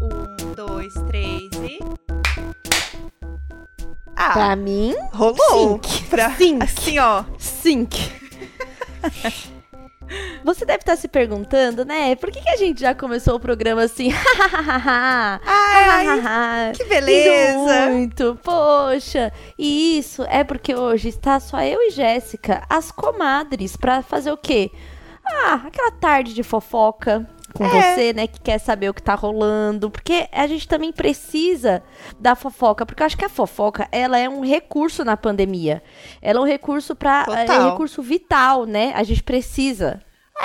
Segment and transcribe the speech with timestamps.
[0.00, 1.78] Um, dois, três e.
[4.14, 5.80] Pra Ah, mim, rolou.
[5.82, 6.04] Sync.
[6.08, 6.30] Pra...
[6.36, 6.62] Sync.
[6.62, 7.24] Assim, ó.
[7.38, 8.12] sync.
[10.44, 12.14] Você deve estar se perguntando, né?
[12.16, 14.10] Por que, que a gente já começou o programa assim?
[15.44, 17.90] Ai, que beleza.
[17.90, 19.32] Muito, poxa.
[19.58, 24.36] E isso é porque hoje está só eu e Jéssica, as comadres, pra fazer o
[24.36, 24.70] quê?
[25.24, 27.68] Ah, aquela tarde de fofoca com É.
[27.94, 31.82] você, né, que quer saber o que tá rolando, porque a gente também precisa
[32.18, 35.82] da fofoca, porque eu acho que a fofoca, ela é um recurso na pandemia.
[36.22, 38.92] Ela é um recurso para é um recurso vital, né?
[38.96, 40.00] A gente precisa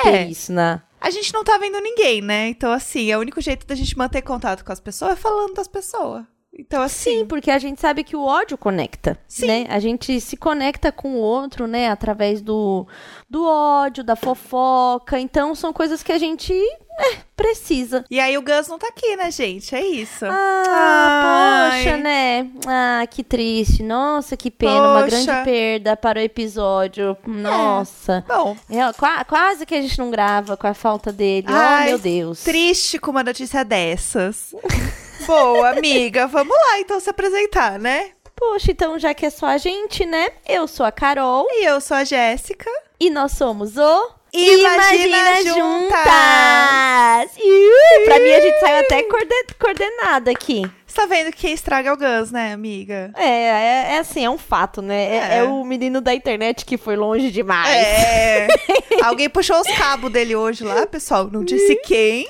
[0.05, 0.25] É.
[0.25, 0.81] isso, né?
[0.99, 2.47] A gente não tá vendo ninguém, né?
[2.49, 5.53] Então, assim, é o único jeito da gente manter contato com as pessoas é falando
[5.53, 6.25] das pessoas.
[6.57, 7.19] Então, assim.
[7.19, 9.45] Sim, porque a gente sabe que o ódio conecta, Sim.
[9.45, 9.65] né?
[9.69, 11.89] A gente se conecta com o outro, né?
[11.89, 12.87] Através do,
[13.29, 15.19] do ódio, da fofoca.
[15.19, 16.53] Então, são coisas que a gente
[16.97, 18.03] é, precisa.
[18.09, 19.75] E aí o Gus não tá aqui, né, gente?
[19.75, 20.25] É isso.
[20.25, 21.83] Ah, Ai.
[21.83, 22.47] poxa, né?
[22.67, 23.83] Ah, que triste.
[23.83, 24.71] Nossa, que pena.
[24.91, 25.23] Uma Poxa.
[25.25, 27.15] grande perda para o episódio.
[27.25, 28.23] Nossa.
[28.27, 31.47] Bom, É, qua- quase que a gente não grava com a falta dele.
[31.49, 32.43] Ai, oh, meu Deus.
[32.43, 34.53] triste com uma notícia dessas.
[35.25, 36.27] Boa, amiga.
[36.27, 38.11] Vamos lá, então, se apresentar, né?
[38.35, 40.29] Poxa, então já que é só a gente, né?
[40.47, 42.69] Eu sou a Carol E eu sou a Jéssica.
[42.99, 47.31] e nós somos o Imagina Juntas!
[47.37, 50.61] Ih, pra mim a gente saiu até coorden- coordenada aqui.
[50.85, 53.11] Você tá vendo que quem estraga o Gus, né, amiga?
[53.15, 55.03] É, é, é assim, é um fato, né?
[55.03, 55.37] É, É.
[55.37, 57.69] é o menino da internet que foi longe demais.
[57.75, 58.47] É.
[59.03, 61.29] Alguém puxou os cabos dele hoje lá, pessoal.
[61.31, 62.27] Não disse quem.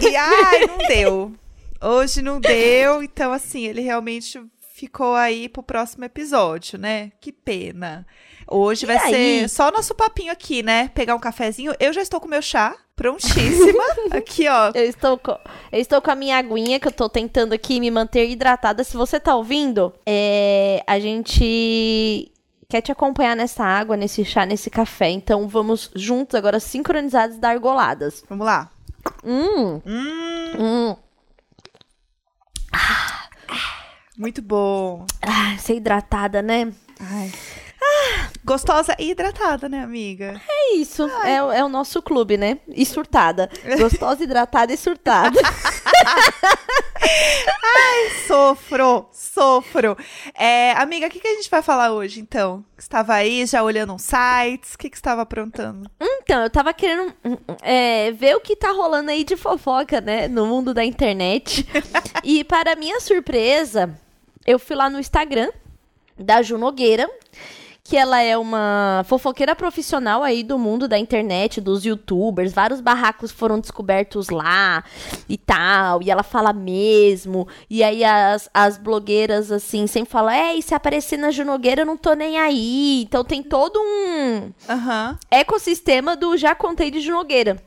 [0.00, 1.32] E ai, não deu.
[1.80, 4.40] Hoje não deu, então assim, ele realmente
[4.74, 7.10] ficou aí pro próximo episódio, né?
[7.20, 8.06] Que pena.
[8.48, 9.12] Hoje E vai aí?
[9.40, 10.88] ser só nosso papinho aqui, né?
[10.94, 11.74] Pegar um cafezinho.
[11.80, 13.82] Eu já estou com meu chá, prontíssima.
[14.12, 14.70] aqui, ó.
[14.74, 15.32] Eu estou, com,
[15.72, 18.84] eu estou com a minha aguinha, que eu tô tentando aqui me manter hidratada.
[18.84, 22.30] Se você tá ouvindo, é, a gente
[22.68, 25.08] quer te acompanhar nessa água, nesse chá, nesse café.
[25.10, 28.24] Então vamos juntos agora, sincronizados, dar goladas.
[28.28, 28.70] Vamos lá.
[29.24, 30.96] Hum, Hum, hum.
[34.16, 35.04] muito bom.
[35.22, 36.72] Ah, ser hidratada, né?
[37.00, 37.32] Ai.
[38.44, 40.40] Gostosa e hidratada, né, amiga?
[40.48, 41.04] É isso.
[41.24, 42.58] É, o- é o nosso clube, né?
[42.68, 43.48] E surtada.
[43.78, 45.38] Gostosa, hidratada e surtada.
[48.26, 49.96] Sofro, sofro.
[50.34, 52.64] É, amiga, o que, que a gente vai falar hoje, então?
[52.78, 55.88] Estava aí já olhando uns sites, o que, que você estava aprontando?
[56.00, 60.26] Então, eu tava querendo hum, é, ver o que tá rolando aí de fofoca, né?
[60.28, 61.66] No mundo da internet.
[62.24, 63.94] e para minha surpresa,
[64.46, 65.50] eu fui lá no Instagram
[66.18, 67.08] da Ju Nogueira,
[67.86, 72.50] que ela é uma fofoqueira profissional aí do mundo da internet, dos youtubers.
[72.50, 74.82] Vários barracos foram descobertos lá
[75.28, 76.02] e tal.
[76.02, 77.46] E ela fala mesmo.
[77.68, 81.82] E aí as, as blogueiras, assim, sempre falam: É, e se aparecer na Ju Nogueira,
[81.82, 83.02] eu não tô nem aí.
[83.02, 85.18] Então tem todo um Aham.
[85.30, 87.62] ecossistema do Já Contei de Ju Nogueira.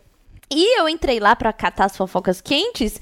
[0.49, 2.99] E eu entrei lá pra catar as fofocas quentes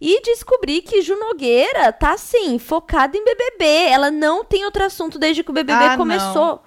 [0.00, 3.64] e descobri que Ju Nogueira tá assim, focada em BBB.
[3.90, 6.62] Ela não tem outro assunto desde que o BBB Ah, começou.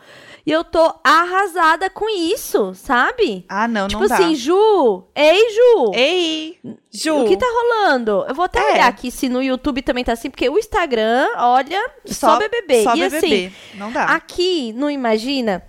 [0.45, 3.45] E eu tô arrasada com isso, sabe?
[3.49, 4.15] Ah, não, tipo não dá.
[4.15, 6.59] assim, Ju, ei Ju, Ei,
[6.91, 7.17] Ju.
[7.23, 8.25] o que tá rolando?
[8.27, 8.71] Eu vou até É.
[8.73, 12.83] olhar aqui se no YouTube também tá assim, porque o Instagram, olha, só, BBB.
[12.83, 13.17] Só e BBB.
[13.17, 14.05] assim, não dá.
[14.05, 15.63] Aqui no Imagina,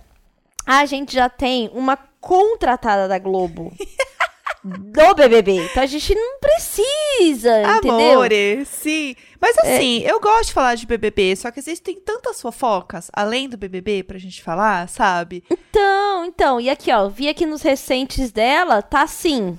[0.65, 3.71] a gente já tem uma contratada da Globo
[4.63, 5.65] do BBB.
[5.65, 8.11] Então a gente não precisa, entendeu?
[8.11, 9.15] Amore, sim.
[9.39, 13.57] Mas assim, eu gosto de falar de BBB, só que existem tantas fofocas além do
[13.57, 15.43] BBB pra gente falar, sabe?
[15.49, 19.57] Então, então, e aqui, ó, vi aqui nos recentes dela, tá assim.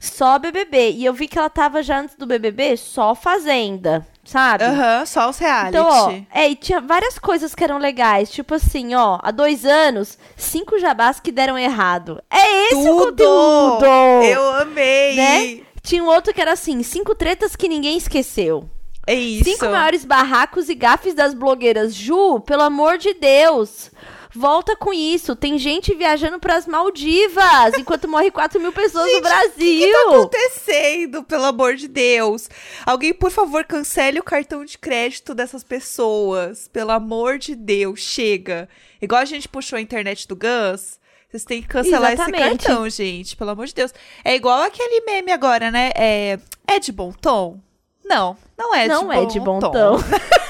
[0.00, 0.90] Só BBB.
[0.90, 4.64] E eu vi que ela tava já antes do BBB só Fazenda, sabe?
[4.64, 5.76] Aham, só os reality.
[5.76, 8.30] Então, ó, é, e tinha várias coisas que eram legais.
[8.30, 12.22] Tipo assim, ó, há dois anos, cinco jabás que deram errado.
[12.30, 13.84] É esse o conteúdo!
[14.24, 15.16] Eu amei!
[15.16, 15.60] Né?
[15.82, 18.68] Tinha um outro que era assim, cinco tretas que ninguém esqueceu.
[19.06, 19.44] É isso.
[19.44, 21.92] Cinco maiores barracos e gafes das blogueiras.
[21.92, 23.90] Ju, pelo amor de Deus,
[24.34, 25.36] volta com isso.
[25.36, 29.82] Tem gente viajando pras Maldivas, enquanto morre 4 mil pessoas Gente, no Brasil.
[29.82, 32.48] O que tá acontecendo, pelo amor de Deus?
[32.84, 36.68] Alguém, por favor, cancele o cartão de crédito dessas pessoas.
[36.68, 38.68] Pelo amor de Deus, chega.
[39.00, 41.00] Igual a gente puxou a internet do Gus,
[41.30, 42.42] vocês têm que cancelar Exatamente.
[42.42, 43.36] esse cartão, gente.
[43.36, 43.94] Pelo amor de Deus.
[44.22, 45.90] É igual aquele meme agora, né?
[45.94, 47.58] É, é de bom tom?
[48.04, 49.70] Não, não é não de é bom de bom tom.
[49.70, 49.96] tom.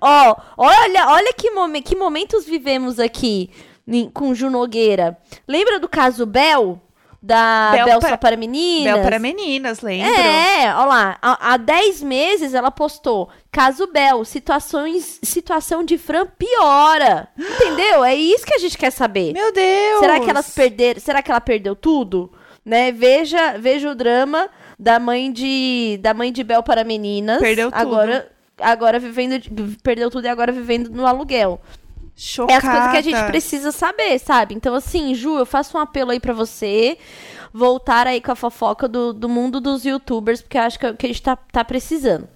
[0.00, 3.50] Ó, olha, olha que, momen que momentos vivemos aqui
[4.12, 5.16] com Ju Nogueira.
[5.46, 6.80] Lembra do caso Bel?
[7.20, 8.94] Da Bel Bel, para- só para meninas?
[8.94, 10.08] Bel para meninas, lembro?
[10.08, 16.26] É, ó lá, há há 10 meses ela postou Caso Bel, situações, situação de Fran
[16.26, 17.28] piora.
[17.36, 18.04] Entendeu?
[18.04, 19.32] É isso que a gente quer saber.
[19.32, 19.98] Meu Deus!
[19.98, 21.00] Será que elas perderam?
[21.00, 22.30] Será que ela perdeu tudo?
[22.64, 22.92] Né?
[22.92, 24.48] Veja, veja o drama
[24.78, 27.40] da mãe de da mãe de Bel para meninas.
[27.40, 27.80] Perdeu tudo.
[27.80, 31.60] Agora agora vivendo de- perdeu tudo e agora vivendo no aluguel.
[32.16, 32.52] Chocada.
[32.52, 34.54] É as coisas que a gente precisa saber, sabe?
[34.54, 36.98] Então assim, Ju, eu faço um apelo aí pra você
[37.52, 40.90] voltar aí com a fofoca do, do mundo dos youtubers, porque eu acho que, é
[40.90, 42.28] o que a gente tá, tá precisando.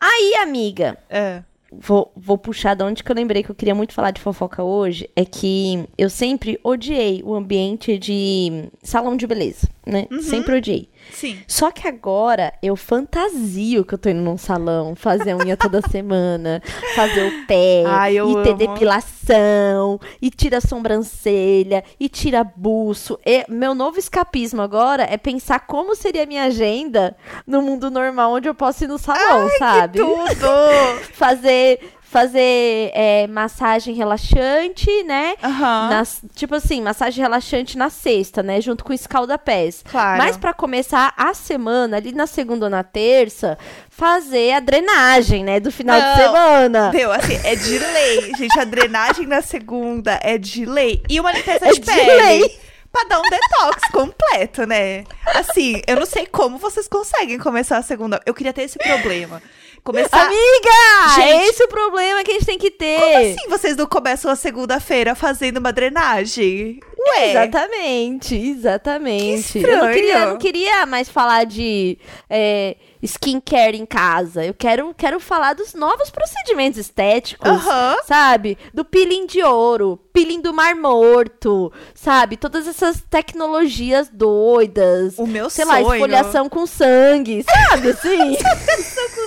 [0.00, 1.42] Aí, amiga, É.
[1.72, 4.62] vou, vou puxar de onde que eu lembrei que eu queria muito falar de fofoca
[4.62, 5.08] hoje.
[5.14, 10.06] É que eu sempre odiei o ambiente de salão de beleza, né?
[10.10, 10.20] Uhum.
[10.22, 10.88] Sempre odiei.
[11.12, 11.38] Sim.
[11.46, 15.80] Só que agora eu fantasio que eu tô indo num salão, fazer a unha toda
[15.88, 16.62] semana,
[16.94, 18.54] fazer o pé, Ai, e ter amo.
[18.54, 23.18] depilação, e tira a sobrancelha, e tira buço.
[23.24, 27.16] E meu novo escapismo agora é pensar como seria a minha agenda
[27.46, 29.98] no mundo normal, onde eu posso ir no salão, sabe?
[29.98, 30.48] Tudo!
[31.14, 31.80] Fazer,
[32.14, 35.34] fazer é, massagem relaxante, né?
[35.42, 38.60] Nas- tipo assim, massagem relaxante na sexta, né?
[38.60, 39.82] Junto com escalda-pés.
[39.90, 40.18] Claro.
[40.18, 43.58] Mas pra começar a semana, ali na segunda ou na terça,
[43.90, 45.58] fazer a drenagem, né?
[45.58, 46.12] Do final Não.
[46.14, 46.92] de semana.
[46.92, 48.32] Meu, assim, é de lei.
[48.38, 51.02] Gente, a drenagem na segunda é de lei.
[51.10, 52.22] E uma limpeza É de de pele.
[52.22, 52.58] lei.
[52.92, 55.02] Pra dar um detox completo, né?
[55.34, 58.20] Assim, eu não sei como vocês conseguem começar a segunda.
[58.24, 59.42] Eu queria ter esse problema.
[59.84, 60.24] Começar.
[60.24, 61.14] Amiga!
[61.14, 61.28] Gente.
[61.28, 62.98] é esse o problema que a gente tem que ter.
[62.98, 66.80] Como assim vocês não começam a segunda-feira fazendo uma drenagem?
[66.98, 67.30] Ué.
[67.32, 69.60] Exatamente, exatamente.
[69.60, 71.98] Que eu não queria, não queria mais falar de
[72.30, 74.42] é, skincare em casa.
[74.42, 77.62] Eu quero, quero falar dos novos procedimentos estéticos.
[78.06, 78.56] Sabe?
[78.72, 82.38] Do peeling de ouro, peeling do mar morto, sabe?
[82.38, 85.18] Todas essas tecnologias doidas.
[85.18, 85.92] O meu sei lá, sonho.
[85.92, 88.38] esfoliação com sangue, sabe assim?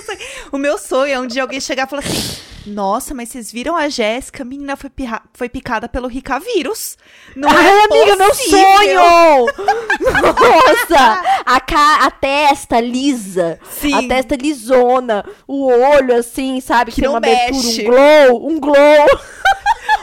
[0.52, 3.76] O meu sonho é um dia alguém chegar e falar assim: Nossa, mas vocês viram
[3.76, 4.42] a Jéssica?
[4.42, 4.90] A menina foi,
[5.34, 6.96] foi picada pelo Rica vírus.
[7.36, 9.46] Não Ai, é amiga, meu possível." sonho!
[10.22, 11.22] Nossa!
[11.44, 12.06] A, ca...
[12.06, 13.58] a testa lisa.
[13.70, 13.94] Sim.
[13.94, 15.24] A testa lisona.
[15.46, 16.90] O olho, assim, sabe?
[16.92, 17.82] Que tem não uma abertura, mexe.
[17.82, 18.48] um glow.
[18.50, 19.20] Um glow.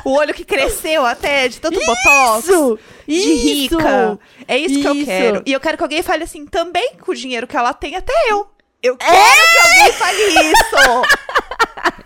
[0.03, 2.45] O olho que cresceu até de tanto botox.
[2.47, 2.79] Isso!
[3.07, 3.77] De Isso!
[3.77, 4.19] rica.
[4.47, 5.05] É isso, que eu Isso.
[5.05, 5.43] quero.
[5.45, 8.13] E eu quero que alguém fale assim também com o dinheiro que ela tem, até
[8.29, 8.47] eu.
[8.85, 9.05] Eu É!
[9.05, 10.75] quero que alguém fale isso.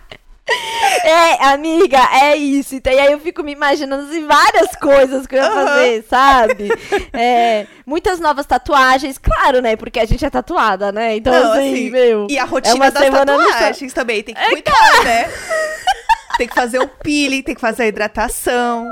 [1.04, 2.74] É, amiga, é isso.
[2.74, 5.66] Então, e aí eu fico me imaginando assim, várias coisas que eu ia Aham.
[5.66, 6.68] fazer, sabe?
[7.12, 9.76] É, muitas novas tatuagens, claro, né?
[9.76, 11.14] Porque a gente é tatuada, né?
[11.16, 12.26] Então, Não, assim, assim, meu.
[12.28, 14.22] E a é rotina uma das semana no tatuagens também.
[14.24, 15.30] Tem que cuidar, né?
[16.36, 18.90] Tem que fazer o peeling, tem que fazer a hidratação.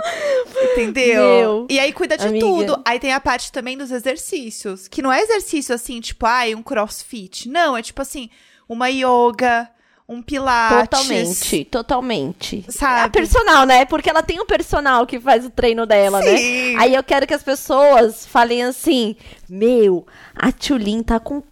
[0.73, 1.23] Entendeu?
[1.23, 2.45] Meu, e aí cuida de amiga.
[2.45, 2.83] tudo.
[2.85, 4.89] Aí tem a parte também dos exercícios.
[4.89, 7.49] Que não é exercício assim, tipo, ai, um crossfit.
[7.49, 8.29] Não, é tipo assim,
[8.69, 9.69] uma yoga,
[10.09, 10.89] um pilates.
[10.89, 12.65] Totalmente, totalmente.
[12.69, 13.01] Sabe?
[13.03, 13.85] A personal, né?
[13.85, 16.75] Porque ela tem um personal que faz o treino dela, Sim.
[16.75, 16.81] né?
[16.81, 19.17] Aí eu quero que as pessoas falem assim:
[19.49, 21.43] Meu, a Tulin tá com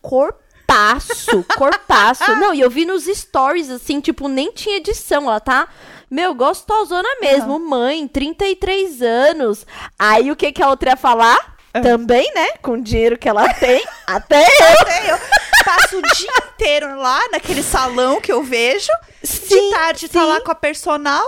[0.66, 2.34] corpaço, corpaço.
[2.36, 5.24] Não, e eu vi nos stories, assim, tipo, nem tinha edição.
[5.24, 5.69] Ela tá,
[6.10, 7.58] meu, gostosona mesmo.
[7.58, 9.67] Mãe, 33 anos.
[9.98, 11.56] Aí o que, que a outra ia falar?
[11.72, 11.81] Ah.
[11.81, 12.48] Também, né?
[12.62, 14.81] Com o dinheiro que ela tem, até eu.
[14.81, 15.19] Até eu
[15.64, 18.93] passo o dia inteiro lá naquele salão que eu vejo.
[19.22, 20.26] Sim, de tarde tá sim.
[20.26, 21.26] lá com a personal.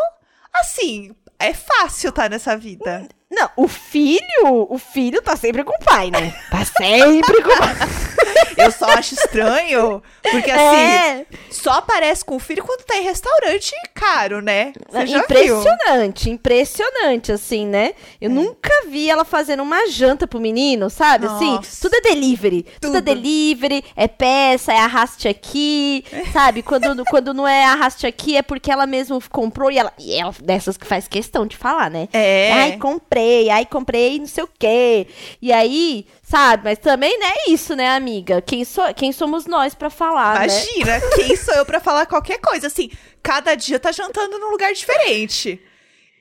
[0.54, 3.06] Assim, é fácil tá nessa vida.
[3.30, 6.34] Não, o filho, o filho tá sempre com o pai, né?
[6.50, 7.76] Tá sempre com o pai.
[8.56, 13.02] Eu só acho estranho, porque assim, É, só aparece com o filho quando tá em
[13.02, 14.72] restaurante caro, né?
[14.90, 15.25] Você já viu?
[15.25, 17.87] impressionante, impressionante, assim, né?
[18.20, 18.26] É.
[18.26, 21.26] Eu nunca vi ela fazendo uma janta pro menino, sabe?
[21.26, 21.80] Assim, Nossa.
[21.80, 22.62] tudo é delivery.
[22.80, 22.96] Tudo.
[22.96, 23.04] é Tudo.
[23.04, 26.62] delivery, é peça, é arraste aqui, sabe?
[26.62, 30.34] Quando, quando não é arraste aqui, é porque ela mesma comprou e ela, e ela
[30.42, 32.08] dessas que faz questão de falar, né?
[32.12, 32.52] É.
[32.52, 35.06] Ai, comprei, ai, comprei não sei o quê.
[35.40, 36.64] E aí, sabe?
[36.64, 38.40] Mas também, né, é isso, né, amiga?
[38.42, 40.47] Quem, so, quem somos nós pra falar, né?
[40.47, 42.66] Imagina, quem sou eu pra falar qualquer coisa?
[42.66, 42.90] Assim,
[43.23, 45.61] cada dia tá jantando num lugar diferente.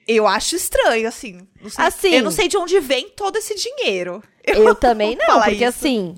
[0.08, 1.46] Eu acho estranho, assim.
[1.62, 2.16] Não sei- Assim.
[2.16, 4.24] Eu não sei de onde vem todo esse dinheiro.
[4.46, 5.66] Eu também vou não, porque isso.
[5.66, 6.16] assim,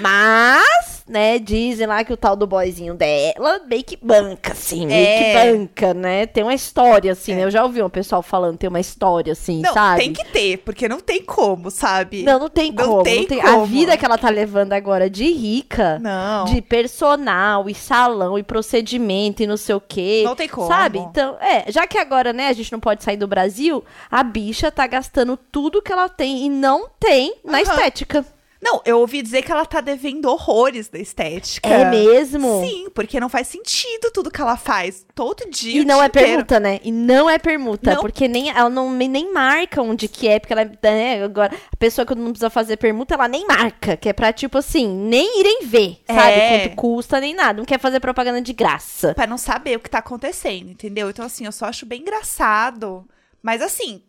[0.00, 5.06] Mas, né, dizem lá que o tal do boyzinho dela meio que banca, assim, meio
[5.06, 5.18] É.
[5.18, 6.26] que banca, né?
[6.26, 7.44] Tem uma história, assim, né?
[7.44, 10.00] Eu já ouvi um pessoal falando, tem uma história, assim, Não, sabe?
[10.02, 12.22] tem que ter, porque não tem como, sabe?
[12.22, 13.02] Não, não tem Não como.
[13.02, 13.66] tem não tem- A como.
[13.66, 16.44] vida que ela tá levando agora de rica, Não.
[16.46, 20.22] de personal e salão e procedimento e não sei o quê.
[20.24, 20.66] Não tem como.
[20.68, 20.98] Sabe?
[20.98, 24.70] Então, é, já que agora, né, a gente não pode sair do Brasil, a bicha
[24.70, 27.62] tá gastando tudo que ela tem e não tem na Aham.
[27.62, 28.24] estética.
[28.60, 31.68] Não, eu ouvi dizer que ela tá devendo horrores da estética.
[31.68, 32.60] É mesmo?
[32.64, 35.80] Sim, porque não faz sentido tudo que ela faz todo dia.
[35.80, 36.28] E não é inteiro.
[36.28, 36.80] permuta, né?
[36.82, 38.00] E não é permuta, Não.
[38.00, 42.04] porque nem ela não nem marca onde que é, porque ela né, agora a pessoa
[42.04, 45.60] que não precisa fazer permuta, ela nem marca, que é pra tipo assim, nem irem
[45.64, 46.32] ver, sabe?
[46.32, 46.58] É.
[46.68, 49.14] Quanto custa nem nada, não quer fazer propaganda de graça.
[49.14, 51.08] Pra não saber o que tá acontecendo, entendeu?
[51.10, 53.06] Então, assim, eu só acho bem engraçado.
[53.42, 54.02] Mas, assim,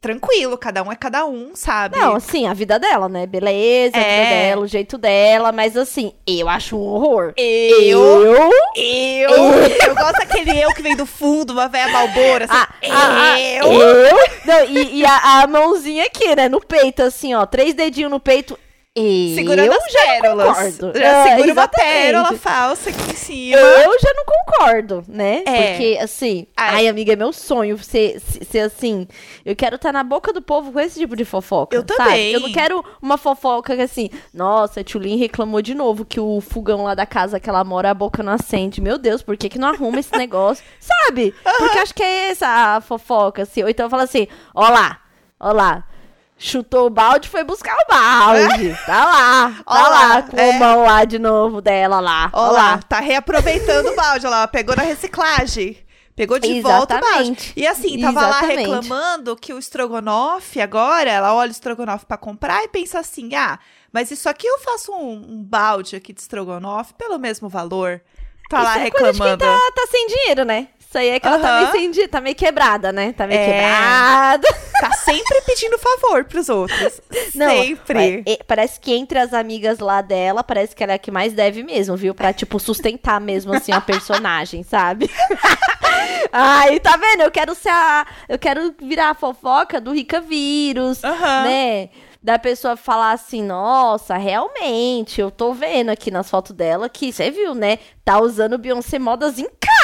[0.00, 1.98] tranquilo, cada um é cada um, sabe?
[1.98, 3.26] Não, assim, a vida dela, né?
[3.26, 4.48] Beleza, a vida É.
[4.50, 7.32] dela, o jeito dela, mas assim, eu acho um horror.
[7.36, 8.02] Eu.
[8.24, 8.50] Eu?
[8.76, 9.30] Eu.
[9.86, 12.54] Eu gosto daquele eu que vem do fundo, uma velha malbora, assim.
[12.54, 13.72] Ah, ah, ah, eu.
[13.72, 14.16] eu?
[14.44, 16.48] Não, e, e a, a mãozinha aqui, né?
[16.48, 17.44] No peito, assim, ó.
[17.46, 18.58] Três dedinhos no peito.
[18.98, 20.48] Eu Segurando as não pérolas.
[20.78, 20.98] concordo.
[20.98, 23.58] Já Ah, segura uma pérola falsa aqui em cima.
[23.58, 25.42] Eu já não concordo, né?
[25.46, 25.70] É.
[25.72, 29.06] Porque, assim, Ah, ai, amiga, é meu sonho ser, ser, assim.
[29.44, 31.76] Eu quero estar na boca do povo com esse tipo de fofoca.
[31.76, 31.96] Eu sabe?
[31.96, 32.32] também.
[32.32, 36.40] Eu não quero uma fofoca que, assim, nossa, a Tulin reclamou de novo que o
[36.40, 38.80] fogão lá da casa que ela mora, a boca não acende.
[38.80, 40.64] Meu Deus, por que, que não arruma esse negócio?
[40.80, 41.34] Sabe?
[41.58, 43.62] Porque acho que é essa a fofoca, assim.
[43.62, 44.98] Ou então fala assim: ó lá,
[45.38, 45.84] ó lá.
[46.38, 48.78] Chutou o balde, foi buscar o balde.
[48.86, 50.50] Tá lá, tá Ó lá, lá, com é.
[50.50, 52.30] o mão lá de novo dela lá.
[52.32, 55.76] Ó lá, tá reaproveitando o balde, lá, pegou na reciclagem.
[56.14, 57.18] Pegou de volta o balde.
[57.30, 57.52] Exatamente.
[57.56, 58.58] E assim, tava lá Exatamente.
[58.58, 63.58] reclamando que o estrogonofe agora, ela olha o estrogonofe pra comprar e pensa assim: ah,
[63.92, 68.00] mas isso aqui eu faço um, um balde aqui de estrogonofe pelo mesmo valor.
[68.48, 69.60] Tá lá Isso é coisa de quem reclamando.
[69.60, 70.68] tá, tá sem dinheiro, né?
[70.88, 73.12] Isso aí é que ela tá meio sem tá meio quebrada, né?
[73.12, 73.44] Tá meio É.
[73.44, 74.48] quebrada.
[74.80, 76.98] Tá sempre pedindo favor pros outros.
[77.34, 78.22] Não, sempre.
[78.22, 81.10] pa- e- parece que entre as amigas lá dela, parece que ela é a que
[81.10, 82.14] mais deve mesmo, viu?
[82.14, 85.10] Pra, tipo, sustentar mesmo, assim, a personagem, sabe?
[86.32, 87.22] Ai, tá vendo?
[87.22, 88.06] Eu quero ser a...
[88.28, 91.42] Eu quero virar a fofoca do Rica Vírus, Aham.
[91.44, 91.88] né?
[92.22, 97.30] Da pessoa falar assim, nossa, realmente, eu tô vendo aqui nas fotos dela que, você
[97.30, 97.78] viu, né?
[98.04, 99.77] Tá usando Beyoncé Modas em casa.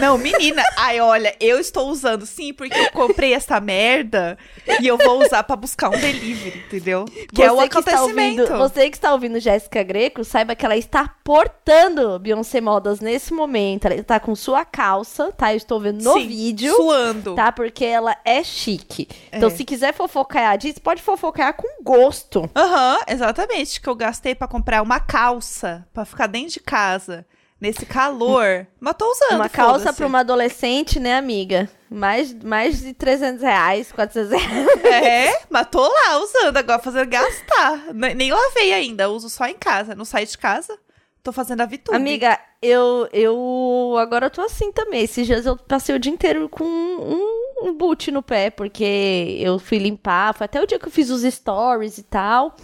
[0.00, 4.36] Não, menina, ai, olha, eu estou usando sim, porque eu comprei essa merda
[4.80, 7.04] e eu vou usar pra buscar um delivery, entendeu?
[7.32, 8.40] Que é o Você que está acontecimento.
[8.42, 13.32] ouvindo, você que está ouvindo Jéssica Greco, saiba que ela está portando Beyoncé Modas nesse
[13.32, 13.86] momento.
[13.86, 15.52] Ela está com sua calça, tá?
[15.52, 16.74] Eu estou vendo no Sim, vídeo.
[16.74, 17.34] Suando.
[17.34, 17.52] Tá?
[17.52, 19.08] Porque ela é chique.
[19.32, 19.52] Então, É.
[19.52, 22.48] se quiser fofocar disso, pode fofocar com gosto.
[22.56, 23.80] Aham, exatamente.
[23.80, 27.24] Que eu gastei pra comprar uma calça pra ficar dentro de casa.
[27.60, 28.66] Nesse calor.
[28.78, 29.36] Mas tô usando.
[29.36, 31.68] uma calça para uma adolescente, né, amiga?
[31.88, 34.84] Mais, mais de 300 reais, 400 reais.
[34.84, 37.94] É, mas tô lá usando agora, fazendo gastar.
[37.94, 39.94] Ne- Nem lavei ainda, uso só em casa.
[39.94, 40.76] Não saio de casa,
[41.22, 41.96] tô fazendo a VTube.
[41.96, 45.02] Amiga, eu, eu agora eu tô assim também.
[45.02, 49.58] Esses dias eu passei o dia inteiro com um, um boot no pé, porque eu
[49.58, 50.34] fui limpar.
[50.34, 52.54] Foi até o dia que eu fiz os stories e tal.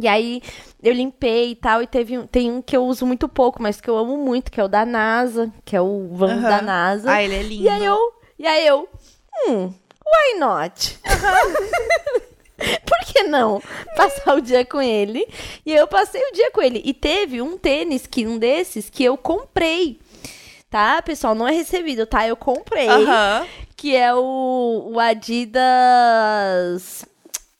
[0.00, 0.40] E aí
[0.82, 3.80] eu limpei e tal, e teve um, tem um que eu uso muito pouco, mas
[3.80, 6.48] que eu amo muito, que é o da NASA, que é o Vans Aham.
[6.48, 7.10] da NASA.
[7.10, 7.64] Ah, ele é lindo.
[7.64, 8.88] E aí eu, e aí eu,
[9.46, 10.98] hum, why not?
[12.86, 13.60] Por que não
[13.96, 15.26] passar o dia com ele?
[15.64, 16.82] E eu passei o dia com ele.
[16.84, 19.98] E teve um tênis, que um desses, que eu comprei.
[20.68, 21.34] Tá, pessoal?
[21.34, 22.28] Não é recebido, tá?
[22.28, 22.86] Eu comprei.
[22.86, 23.46] Aham.
[23.76, 27.06] Que é o, o Adidas.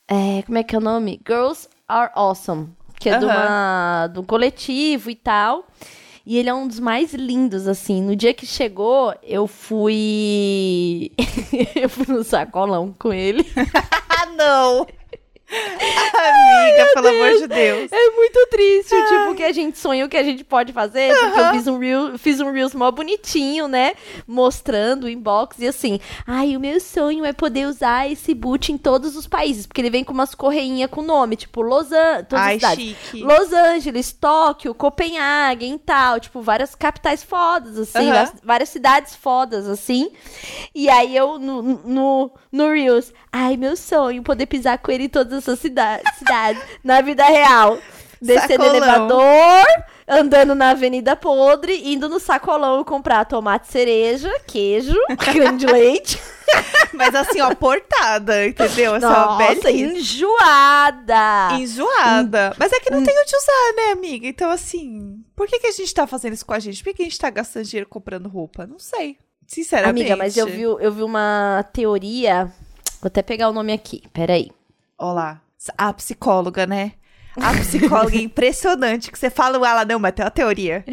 [0.06, 1.18] É, como é que é o nome?
[1.26, 2.68] Girls Are Awesome.
[2.98, 3.34] Que é de, Aham.
[3.34, 5.66] uma, de um coletivo e tal.
[6.24, 8.02] E ele é um dos mais lindos, assim.
[8.02, 11.10] No dia que chegou, eu fui.
[11.74, 13.44] eu fui no sacolão com ele.
[14.22, 14.86] Ah, não!
[15.50, 17.92] Amiga, pelo amor de Deus.
[17.92, 21.40] É muito triste, o tipo que a gente sonhou que a gente pode fazer, porque
[21.40, 23.92] eu fiz um reel, fiz um reels mó bonitinho, né,
[24.26, 28.78] mostrando o inbox e assim, ai, o meu sonho é poder usar esse boot em
[28.78, 32.96] todos os países, porque ele vem com umas correinhas com nome, tipo Los as Ai.
[33.14, 38.12] Los Angeles, Tóquio, Copenhague e tal, tipo, várias capitais fodas, assim, Aham.
[38.12, 40.10] várias, várias cidades fodas, assim.
[40.74, 45.08] E aí eu, no, no, no Reels, ai, meu sonho, poder pisar com ele em
[45.08, 47.78] todas essas cida cidades, na vida real.
[48.22, 48.76] Sacolão.
[48.76, 49.64] elevador,
[50.06, 56.20] andando na Avenida Podre, indo no sacolão comprar tomate cereja, queijo, creme de leite.
[56.92, 58.96] Mas assim, ó, portada, entendeu?
[58.96, 61.54] Essa Nossa, enjoada.
[61.54, 62.54] Enjoada.
[62.58, 64.26] Mas é que não tem onde usar, né, amiga?
[64.26, 66.82] Então, assim, por que, que a gente tá fazendo isso com a gente?
[66.82, 68.66] Por que, que a gente tá gastando dinheiro comprando roupa?
[68.66, 69.16] Não sei.
[69.46, 70.00] Sinceramente.
[70.00, 72.52] Amiga, mas eu vi, eu vi uma teoria.
[73.00, 74.50] Vou até pegar o nome aqui, peraí.
[75.00, 75.40] Olá.
[75.78, 76.92] A psicóloga, né?
[77.36, 79.10] A psicóloga é impressionante.
[79.10, 80.84] Que você fala, ela, não, mas tem uma teoria.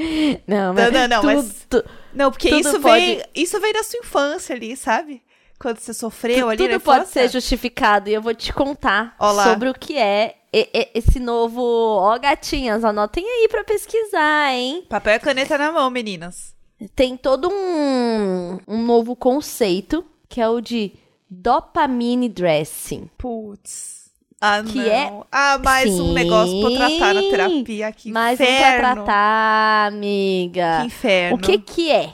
[0.47, 1.83] Não, Não, não, não, tudo- mas- tu-
[2.13, 5.21] Não, porque Tudo isso pode- vem, isso vem da sua infância ali, sabe?
[5.59, 7.23] Quando você sofreu ali tudo na pode infância.
[7.23, 9.43] ser justificado e eu vou te contar Olá.
[9.45, 11.61] sobre o que é esse novo.
[11.61, 14.85] Ó, gatinhas, anotem aí pra pesquisar, hein?
[14.87, 16.55] Papel e caneta na mão, meninas.
[16.95, 20.93] Tem todo um, um novo conceito que é o de
[21.27, 23.09] dopamine dressing.
[23.17, 23.96] Putz.
[24.39, 24.85] Ah, Que não.
[24.85, 26.13] é- Ah, mais um Sim.
[26.13, 27.91] negócio pra tratar na terapia.
[27.91, 28.77] Que Mais um inferno.
[28.79, 30.77] pra tratar, amiga.
[30.81, 31.37] Que inferno.
[31.37, 32.13] O que que é?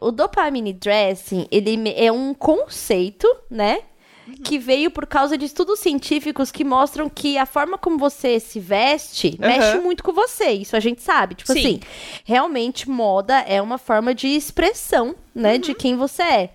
[0.00, 3.80] O dopamine dressing, ele é um conceito, né?
[4.26, 4.34] Uhum.
[4.44, 8.60] Que veio por causa de estudos científicos que mostram que a forma como você se
[8.60, 9.80] veste mexe Aham.
[9.80, 10.50] muito com você.
[10.50, 11.34] Isso a gente sabe.
[11.34, 11.58] Tipo Sim.
[11.58, 11.80] assim,
[12.24, 15.54] realmente moda é uma forma de expressão, né?
[15.54, 15.58] Uhum.
[15.60, 16.50] De quem você é.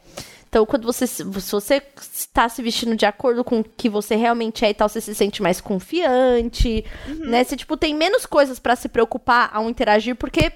[0.53, 4.63] Então, quando você, se você está se vestindo de acordo com o que você realmente
[4.63, 7.25] é e tal, você se sente mais confiante, Uhum.
[7.31, 7.43] né?
[7.43, 10.51] Você, tipo, tem menos coisas pra se preocupar ao interagir, porque,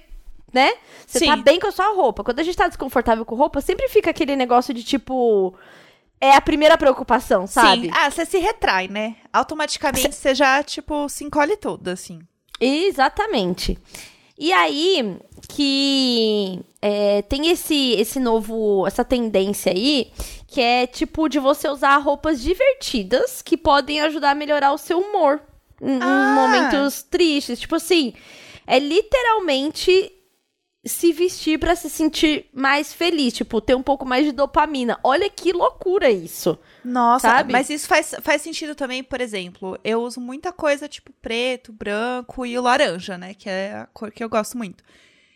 [0.54, 0.72] né?
[1.08, 1.42] Você tá Sim.
[1.42, 2.24] bem com a sua roupa.
[2.24, 5.56] Quando a gente tá desconfortável com roupa, sempre fica aquele negócio de, tipo...
[6.22, 7.88] É a primeira preocupação, sabe?
[7.88, 7.92] Sim.
[7.92, 9.16] Ah, você se retrai, né?
[9.34, 12.20] Automaticamente você já, tipo, se encolhe toda, assim.
[12.60, 13.80] Exatamente.
[14.38, 15.18] E aí
[15.50, 20.12] que é, tem esse, esse novo, essa tendência aí,
[20.48, 25.00] que é tipo de você usar roupas divertidas que podem ajudar a melhorar o seu
[25.00, 25.42] humor
[25.82, 26.36] em, Ah.
[26.36, 27.60] momentos tristes.
[27.60, 28.14] Tipo assim,
[28.66, 30.12] é literalmente
[30.88, 35.00] se vestir pra se sentir mais feliz, tipo, ter um pouco mais de dopamina.
[35.04, 36.58] Olha que loucura isso.
[36.84, 37.52] Nossa, Sabe?
[37.54, 42.46] mas isso faz, faz sentido também, por exemplo, eu uso muita coisa tipo preto, branco
[42.46, 43.34] e laranja, né?
[43.34, 44.84] Que é a cor que eu gosto muito.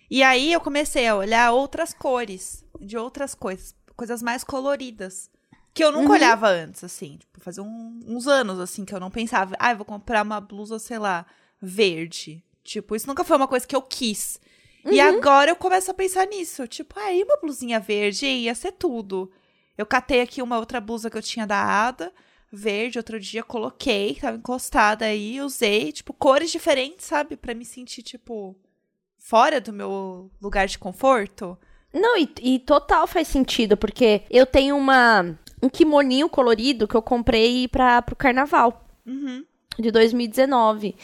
[0.09, 5.29] E aí eu comecei a olhar outras cores, de outras coisas, coisas mais coloridas.
[5.73, 6.15] Que eu nunca Uhum.
[6.15, 7.15] olhava antes, assim.
[7.17, 10.41] Tipo, fazia um- uns anos, assim, que eu não pensava, ah, eu vou comprar uma
[10.41, 11.25] blusa, sei lá,
[11.61, 12.43] verde.
[12.63, 14.37] Tipo, isso nunca foi uma coisa que eu quis.
[14.85, 15.07] E Uhum.
[15.19, 16.67] agora eu começo a pensar nisso.
[16.67, 19.31] Tipo, aí uma blusinha verde ia ser tudo.
[19.77, 22.11] Eu catei aqui uma outra blusa que eu tinha da Ada,
[22.51, 27.37] verde, outro dia coloquei, tava encostada aí, usei, tipo, cores diferentes, sabe?
[27.37, 28.55] Pra me sentir, tipo,
[29.17, 31.57] fora do meu lugar de conforto.
[31.93, 37.01] Não, e, e total faz sentido, porque eu tenho uma um kimoninho colorido que eu
[37.03, 39.45] comprei para pro carnaval Uhum.
[39.79, 40.95] De 2019.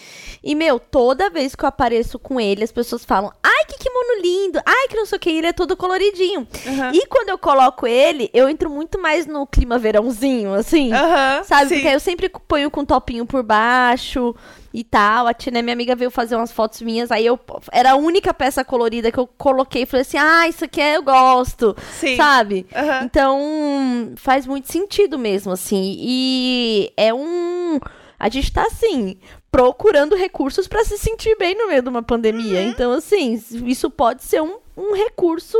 [0.43, 4.21] E, meu, toda vez que eu apareço com ele, as pessoas falam: ai, que kimono
[4.21, 4.61] lindo!
[4.65, 6.47] Ai, que não sei o que, ele é todo coloridinho.
[6.65, 6.91] Aham.
[6.93, 10.91] E quando eu coloco ele, eu entro muito mais no clima verãozinho, assim.
[10.93, 11.43] Aham.
[11.43, 11.69] Sabe?
[11.69, 11.75] sim.
[11.75, 14.35] Porque aí eu sempre ponho com um topinho por baixo
[14.73, 15.27] e tal.
[15.27, 17.09] A Tina, minha amiga, veio fazer umas fotos minhas.
[17.11, 17.39] Aí eu.
[17.71, 21.01] Era a única peça colorida que eu coloquei e falei assim: ah, isso aqui eu
[21.01, 21.75] gosto.
[21.93, 22.17] Sim.
[22.17, 22.67] Sabe?
[22.75, 23.03] Aham.
[23.05, 25.95] Então, faz muito sentido mesmo, assim.
[25.97, 27.79] E é um.
[28.19, 29.17] A gente tá, assim,
[29.51, 32.61] procurando recursos pra se sentir bem no meio de uma pandemia.
[32.61, 32.69] Uhum.
[32.69, 35.57] Então, assim, isso pode ser um, um recurso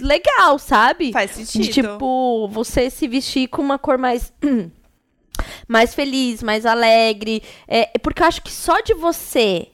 [0.00, 1.12] legal, sabe?
[1.12, 1.72] Faz De, sentido.
[1.92, 4.32] tipo, você se vestir com uma cor mais.
[5.68, 7.42] mais feliz, mais alegre.
[7.66, 9.68] É, é porque eu acho que só de você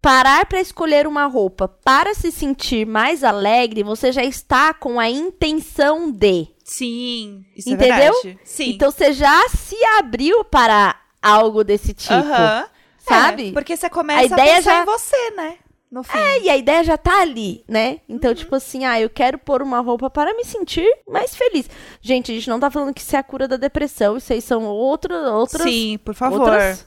[0.00, 5.10] parar pra escolher uma roupa para se sentir mais alegre, você já está com a
[5.10, 6.46] intenção de.
[6.68, 8.12] Sim, isso Entendeu?
[8.24, 8.36] é.
[8.44, 8.70] Sim.
[8.70, 12.12] Então você já se abriu para algo desse tipo.
[12.12, 12.66] Aham.
[12.98, 13.50] sabe?
[13.50, 15.54] É, porque você começa A a, ideia pensar já- em você, né?
[15.88, 16.18] No fim.
[16.18, 18.00] É, e a ideia já tá ali, né?
[18.08, 18.34] Então, Uhum.
[18.36, 21.70] tipo assim, ah, eu quero pôr uma roupa para me sentir mais feliz.
[22.02, 24.42] Gente, a gente não tá falando que isso é a cura da depressão, isso aí
[24.42, 26.40] são outro, outras Sim, por favor.
[26.40, 26.84] outras,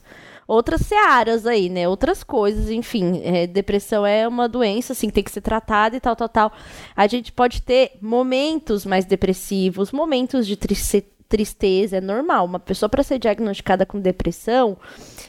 [0.49, 1.87] outras searas aí, né?
[1.87, 3.21] Outras coisas, enfim.
[3.23, 6.51] é, depressão é uma doença, assim, que tem que ser tratada e tal, tal, tal.
[6.95, 12.45] A gente pode ter momentos mais depressivos, momentos de trice- tristeza, é normal.
[12.45, 14.75] Uma pessoa para ser diagnosticada com depressão,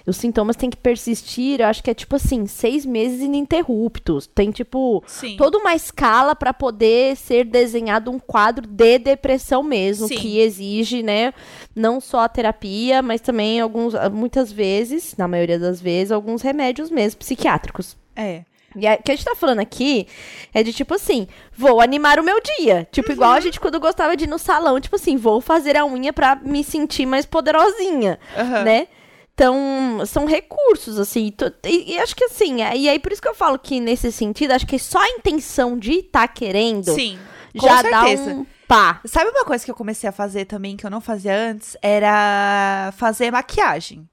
[0.07, 4.27] os sintomas têm que persistir, eu acho que é tipo assim, seis meses ininterruptos.
[4.27, 5.37] Tem, tipo, Sim.
[5.37, 10.17] toda uma escala para poder ser desenhado um quadro de depressão mesmo, Sim.
[10.17, 11.35] que exige, né,
[11.77, 16.91] não só a terapia, mas também alguns, muitas vezes, na maioria das vezes, alguns remédios
[16.91, 17.97] mesmo psiquiátricos.
[18.17, 18.45] É.
[18.77, 20.07] E o que a gente tá falando aqui
[20.55, 22.87] é de tipo assim, vou animar o meu dia.
[22.93, 23.37] Tipo, igual Uhum.
[23.37, 26.37] a gente quando gostava de ir no salão, tipo assim, vou fazer a unha pra
[26.37, 28.63] me sentir mais poderosinha, Aham.
[28.65, 28.87] né?
[29.35, 31.33] Então, são recursos, assim.
[31.65, 34.13] E, e acho que assim, é- e aí por isso que eu falo que nesse
[34.13, 37.19] sentido, acho que só a intenção de estar querendo Sim.
[37.55, 39.01] Já dá um Pá.
[39.05, 41.77] Sabe uma coisa que eu comecei a fazer também, que eu não fazia antes?
[41.83, 44.09] Era fazer maquiagem.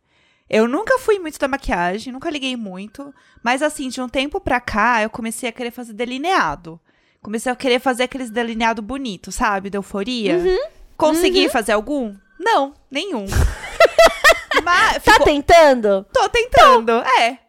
[0.49, 3.13] Eu nunca fui muito da maquiagem, nunca liguei muito.
[3.43, 6.79] Mas assim, de um tempo pra cá, eu comecei a querer fazer delineado.
[7.21, 9.69] Comecei a querer fazer aqueles delineado bonito, sabe?
[9.69, 10.37] Da euforia.
[10.95, 12.15] Consegui fazer algum?
[12.39, 13.25] Não, nenhum.
[14.63, 16.05] Mas Tá ficou- tentando?
[16.13, 17.39] Tô tentando, é.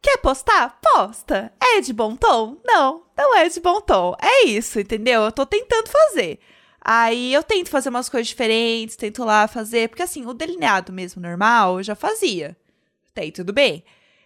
[0.00, 0.78] Quer postar?
[0.82, 1.52] Posta.
[1.62, 2.56] É de bom tom?
[2.64, 4.16] Não, não é de bom tom.
[4.20, 5.22] É isso, entendeu?
[5.22, 6.40] Eu tô tentando fazer.
[6.84, 11.22] Aí eu tento fazer umas coisas diferentes, tento lá fazer, porque assim, o delineado mesmo
[11.22, 12.56] normal eu já fazia.
[13.12, 13.84] Até aí tudo bem.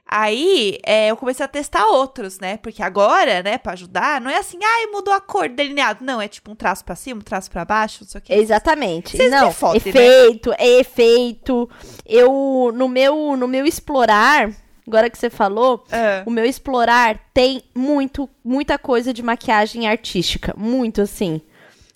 [0.09, 2.57] Aí é, eu comecei a testar outros, né?
[2.59, 6.05] Porque agora, né, pra ajudar, não é assim, ai, mudou a cor do delineado.
[6.05, 8.35] Não, é tipo um traço pra cima, um traço pra baixo, não sei o quê.
[8.35, 9.17] Exatamente.
[9.17, 9.89] Vocês não, fodem, né?
[9.91, 11.69] efeito, é efeito.
[12.07, 14.49] Eu no meu no meu explorar,
[14.87, 16.23] agora que você falou, Ah.
[16.25, 21.41] o meu explorar tem muito muita coisa de maquiagem artística, muito assim.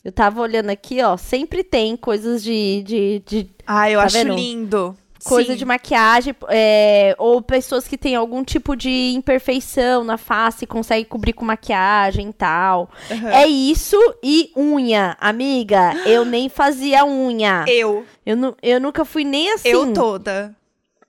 [0.04, 4.16] Eu tava olhando aqui, ó, sempre tem coisas de, de, de Ai, eu Tá acho
[4.16, 4.34] vendo?
[4.34, 4.96] lindo.
[5.22, 5.58] coisa Sim.
[5.58, 11.34] de maquiagem, é, ou pessoas que têm algum tipo de imperfeição na face, conseguem cobrir
[11.34, 12.88] com maquiagem e tal.
[13.10, 13.28] Aham.
[13.28, 15.92] É isso e unha, amiga.
[16.06, 17.66] Eu nem fazia unha.
[17.68, 20.56] Eu, Eu, eu nunca fui nem assim eu toda.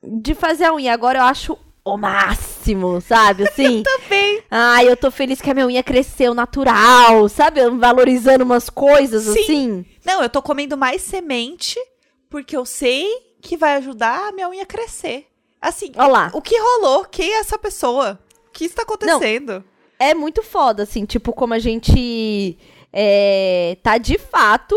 [0.03, 0.91] de fazer a unha.
[0.93, 3.43] Agora eu acho o máximo, sabe?
[3.49, 3.83] Assim.
[3.83, 4.43] Também.
[4.49, 7.61] Ai, eu tô feliz que a minha unha cresceu natural, sabe?
[7.71, 9.29] Valorizando umas coisas Sim.
[9.31, 9.85] assim.
[10.05, 11.79] Não, eu tô comendo mais semente
[12.29, 13.07] porque eu sei
[13.41, 15.27] que vai ajudar a minha unha a crescer.
[15.61, 16.31] Assim, Olha lá.
[16.33, 17.05] o que rolou?
[17.05, 18.19] Quem é essa pessoa?
[18.47, 19.63] O que está acontecendo?
[19.99, 22.57] É muito foda, assim, tipo, como a gente
[22.91, 24.75] é, tá de fato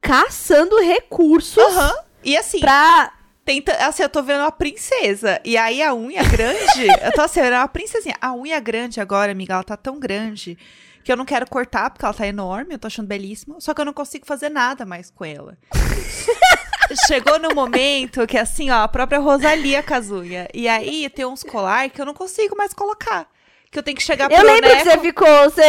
[0.00, 1.94] caçando recursos Aham.
[2.24, 3.12] E assim, pra.
[3.48, 5.40] Tenta, assim, eu tô vendo uma princesa.
[5.42, 8.14] E aí a unha grande, eu tô assim, vendo uma princesinha.
[8.20, 10.58] A unha grande agora, amiga, ela tá tão grande
[11.02, 13.58] que eu não quero cortar porque ela tá enorme, eu tô achando belíssima.
[13.58, 15.56] Só que eu não consigo fazer nada mais com ela.
[17.06, 20.48] Chegou no momento que assim, ó, a própria Rosalia com as unhas.
[20.52, 23.26] E aí tem uns colar que eu não consigo mais colocar.
[23.70, 24.90] Que eu tenho que chegar Eu pro lembro que Neco.
[24.90, 25.28] você ficou.
[25.50, 25.62] Você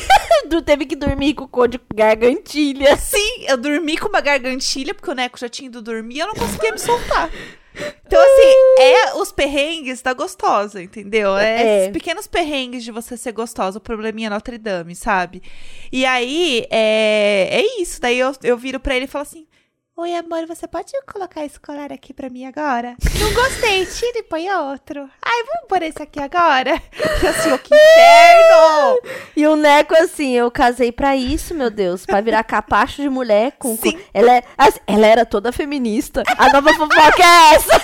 [0.64, 2.96] teve que dormir com cor de gargantilha.
[2.96, 6.26] Sim, eu dormi com uma gargantilha, porque o Neco já tinha ido dormir e eu
[6.28, 7.30] não conseguia me soltar.
[8.06, 11.36] Então, assim, é os perrengues da gostosa, entendeu?
[11.36, 11.80] É, É.
[11.82, 15.42] esses pequenos perrengues de você ser gostosa, o probleminha Notre Dame, sabe?
[15.90, 18.00] E aí, é, é isso.
[18.00, 19.44] Daí eu, eu viro pra ele e falo assim:
[19.96, 22.96] Oi, amor, você pode colocar esse colar aqui pra mim agora?
[23.20, 25.08] Não gostei, tira e põe outro.
[25.24, 26.82] Ai, vamos pôr esse aqui agora?
[27.22, 29.14] E assim, ó, que inferno!
[29.36, 32.04] E o Neco, assim, eu casei pra isso, meu Deus.
[32.06, 33.52] Pra virar capacho de mulher.
[33.58, 33.98] Com, com- Sim.
[34.12, 36.22] ela, é- assim, ela era toda feminista.
[36.38, 37.82] A nova fofoca é essa.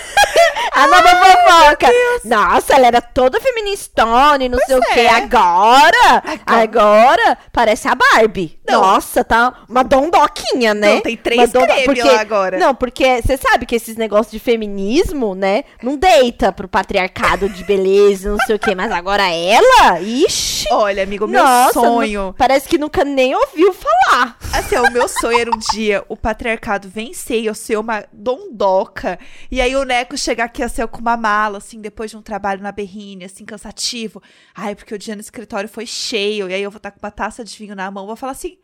[0.73, 1.89] A nova fofoca.
[2.25, 5.01] Nossa, ela era toda feministona e não sei o Pois quê.
[5.01, 5.11] é.
[5.11, 8.59] Agora, agora, parece a Barbie.
[8.69, 8.81] Não.
[8.81, 10.95] Nossa, tá uma dondoquinha, né?
[10.95, 12.59] Não, tem três creme lá agora.
[12.59, 17.65] Não, porque você sabe que esses negócios de feminismo, né, não deita pro patriarcado de
[17.65, 18.75] beleza, não sei o quê.
[18.75, 20.67] Mas agora ela, ixi.
[20.73, 22.27] Olha, amigo, o meu Nossa, sonho.
[22.29, 24.37] nu- parece que nunca nem ouviu falar.
[24.53, 29.19] Assim, o meu sonho era um dia o patriarcado vencer e eu ser uma dondoca.
[29.51, 32.23] E aí o Neco chegar aqui assim, eu com uma mala, assim, depois de um
[32.23, 34.23] trabalho na berrine, assim, cansativo.
[34.55, 36.49] Ai, porque o dia no escritório foi cheio.
[36.51, 38.59] E aí eu vou estar com uma taça de vinho na mão, vou falar assim: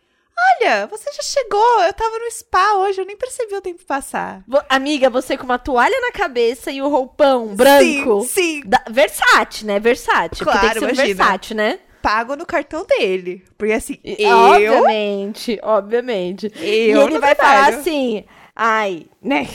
[0.60, 4.44] Olha, você já chegou, eu tava no spa hoje, eu nem percebi o tempo passar.
[4.68, 8.20] Amiga, você com uma toalha na cabeça e o roupão branco.
[8.22, 8.62] Sim, sim.
[8.66, 9.80] Da, Versace, né?
[9.80, 10.28] Versace.
[10.30, 11.24] porque Claro, tem que ser imagina.
[11.24, 11.78] Versace, né?
[12.02, 13.42] Pago no cartão dele.
[13.56, 14.36] Porque assim, E- eu.
[14.36, 16.52] Obviamente, obviamente.
[16.54, 17.64] Eu e ele vai trabalho.
[17.72, 18.24] falar assim:
[18.56, 19.46] ai, né?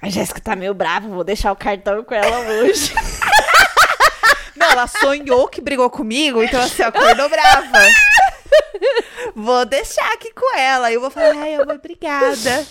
[0.00, 2.92] A Jéssica tá meio brava, vou deixar o cartão com ela hoje.
[4.54, 7.78] Não, ela sonhou que brigou comigo, então assim, acordou brava.
[9.34, 10.92] Vou deixar aqui com ela.
[10.92, 12.66] Eu vou falar, ai, amor, obrigada.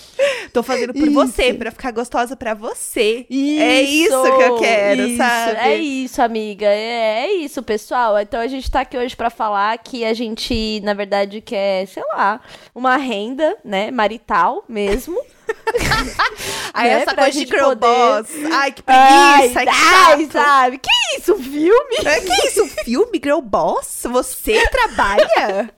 [0.53, 1.13] Tô fazendo por Isso.
[1.13, 3.25] você, pra ficar gostosa pra você.
[3.29, 5.57] é isso que eu quero, isso, sabe?
[5.57, 6.67] É isso, amiga.
[6.67, 8.19] É, é isso, pessoal.
[8.19, 12.03] Então a gente tá aqui hoje pra falar que a gente, na verdade, quer, sei
[12.13, 12.41] lá,
[12.75, 15.19] uma renda, né, marital mesmo.
[16.73, 18.25] Aí né, essa pra coisa de girl poder-.
[18.51, 20.77] Ai, que Ai, preguiça, que ai, sabe?
[20.77, 21.95] Que isso, filme?
[22.05, 24.03] É, que isso, filme Girl Boss?
[24.09, 25.69] Você trabalha?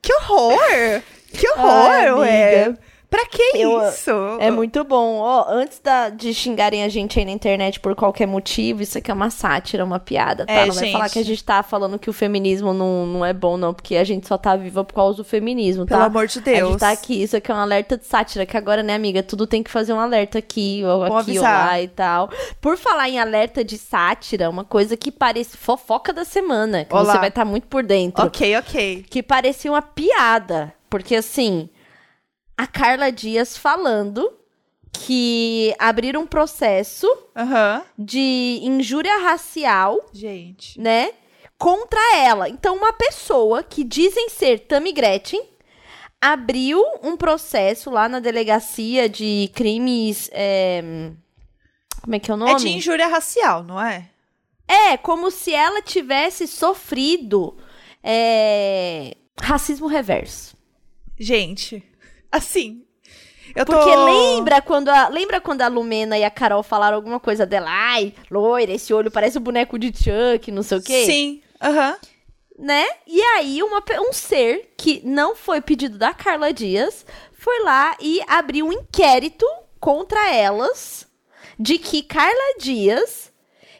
[0.00, 1.02] Que horror!
[1.32, 2.76] Que horror, Ai, ué!
[3.10, 4.10] Pra que Eu- isso?
[4.38, 5.16] É muito bom.
[5.20, 9.10] Ó, antes da- de xingarem a gente aí na internet por qualquer motivo, isso aqui
[9.10, 10.52] é uma sátira, uma piada, tá?
[10.52, 10.92] É, não vai gente.
[10.92, 13.96] falar que a gente tá falando que o feminismo não, não é bom, não, porque
[13.96, 15.94] a gente só tá viva por causa do feminismo, tá?
[15.96, 16.68] Pelo amor de A Deus.
[16.72, 19.46] gente tá aqui, isso aqui é um alerta de sátira, que agora, né, amiga, tudo
[19.46, 21.66] tem que fazer um alerta aqui, ou Vou aqui, ou avisar.
[21.68, 22.28] lá e tal.
[22.60, 27.14] Por falar em alerta de sátira, uma coisa que parece fofoca da semana, que Olá.
[27.14, 29.06] você vai estar muito por dentro Ok, ok.
[29.08, 30.74] que parecia uma piada.
[30.90, 31.68] Porque assim,
[32.58, 34.32] a Carla Dias falando
[34.92, 37.84] que abriram um processo Aham.
[37.96, 40.78] de injúria racial, Gente.
[40.80, 41.12] né?
[41.56, 42.48] Contra ela.
[42.48, 45.40] Então, uma pessoa que dizem ser Tammy Gretchen
[46.20, 50.28] abriu um processo lá na delegacia de crimes.
[50.32, 50.82] é,
[52.02, 52.52] Como é que é o nome?
[52.52, 54.10] É de injúria racial, não é?
[54.66, 57.56] É, como se ela tivesse sofrido
[58.02, 60.56] é, racismo reverso.
[61.18, 61.82] Gente,
[62.30, 62.84] assim.
[63.54, 63.72] Eu tô...
[63.72, 67.68] Porque lembra quando a, lembra quando a Lumena e a Carol falaram alguma coisa dela?
[67.70, 71.06] Ai, loira, esse olho parece o boneco de Chuck, não sei o quê.
[71.06, 71.42] Sim.
[71.60, 71.96] Aham.
[72.58, 72.84] Né?
[73.06, 78.20] E aí, uma um ser que não foi pedido da Carla Dias foi lá e
[78.26, 79.46] abriu um inquérito
[79.78, 81.06] contra elas
[81.58, 83.32] de que Carla Dias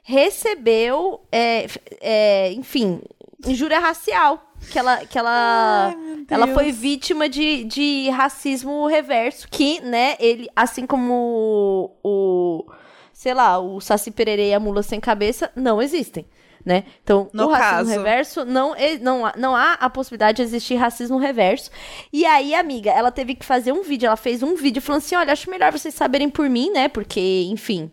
[0.02, 1.66] recebeu, é,
[2.00, 3.00] é, enfim,
[3.44, 4.47] injúria racial.
[4.70, 10.48] Que ela, que ela, Ai, ela foi vítima de, de racismo reverso, que, né, ele,
[10.54, 12.72] assim como o, o
[13.12, 16.26] sei lá, o Saci Pererê e a Mula Sem Cabeça, não existem,
[16.64, 16.84] né?
[17.02, 17.90] Então, No o racismo caso.
[17.90, 21.70] reverso, não, não, não há a possibilidade de existir racismo reverso.
[22.12, 25.16] E aí, amiga, ela teve que fazer um vídeo, ela fez um vídeo falando assim,
[25.16, 26.88] olha, acho melhor vocês saberem por mim, né?
[26.88, 27.90] Porque, enfim,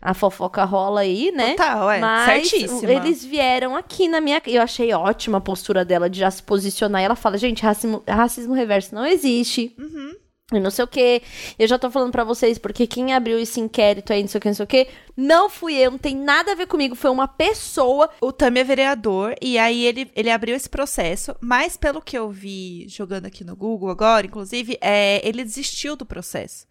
[0.00, 1.50] a fofoca rola aí, né?
[1.50, 2.00] Total, é.
[2.00, 2.92] Mas Certíssima.
[2.92, 4.40] eles vieram aqui na minha.
[4.46, 7.02] Eu achei ótima a postura dela de já se posicionar.
[7.02, 9.74] E ela fala, gente, racismo, racismo reverso não existe.
[9.78, 10.14] Uhum.
[10.52, 11.20] E não sei o que.
[11.58, 14.40] Eu já tô falando pra vocês, porque quem abriu esse inquérito aí, não sei o
[14.40, 16.94] que, não sei o que, não fui eu, não tem nada a ver comigo.
[16.94, 18.08] Foi uma pessoa.
[18.20, 22.30] O Tami é vereador e aí ele, ele abriu esse processo, mas pelo que eu
[22.30, 26.66] vi jogando aqui no Google agora, inclusive, é, ele desistiu do processo.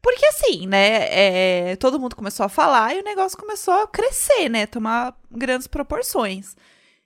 [0.00, 4.48] Porque assim, né, é, todo mundo começou a falar e o negócio começou a crescer,
[4.48, 6.56] né, tomar grandes proporções.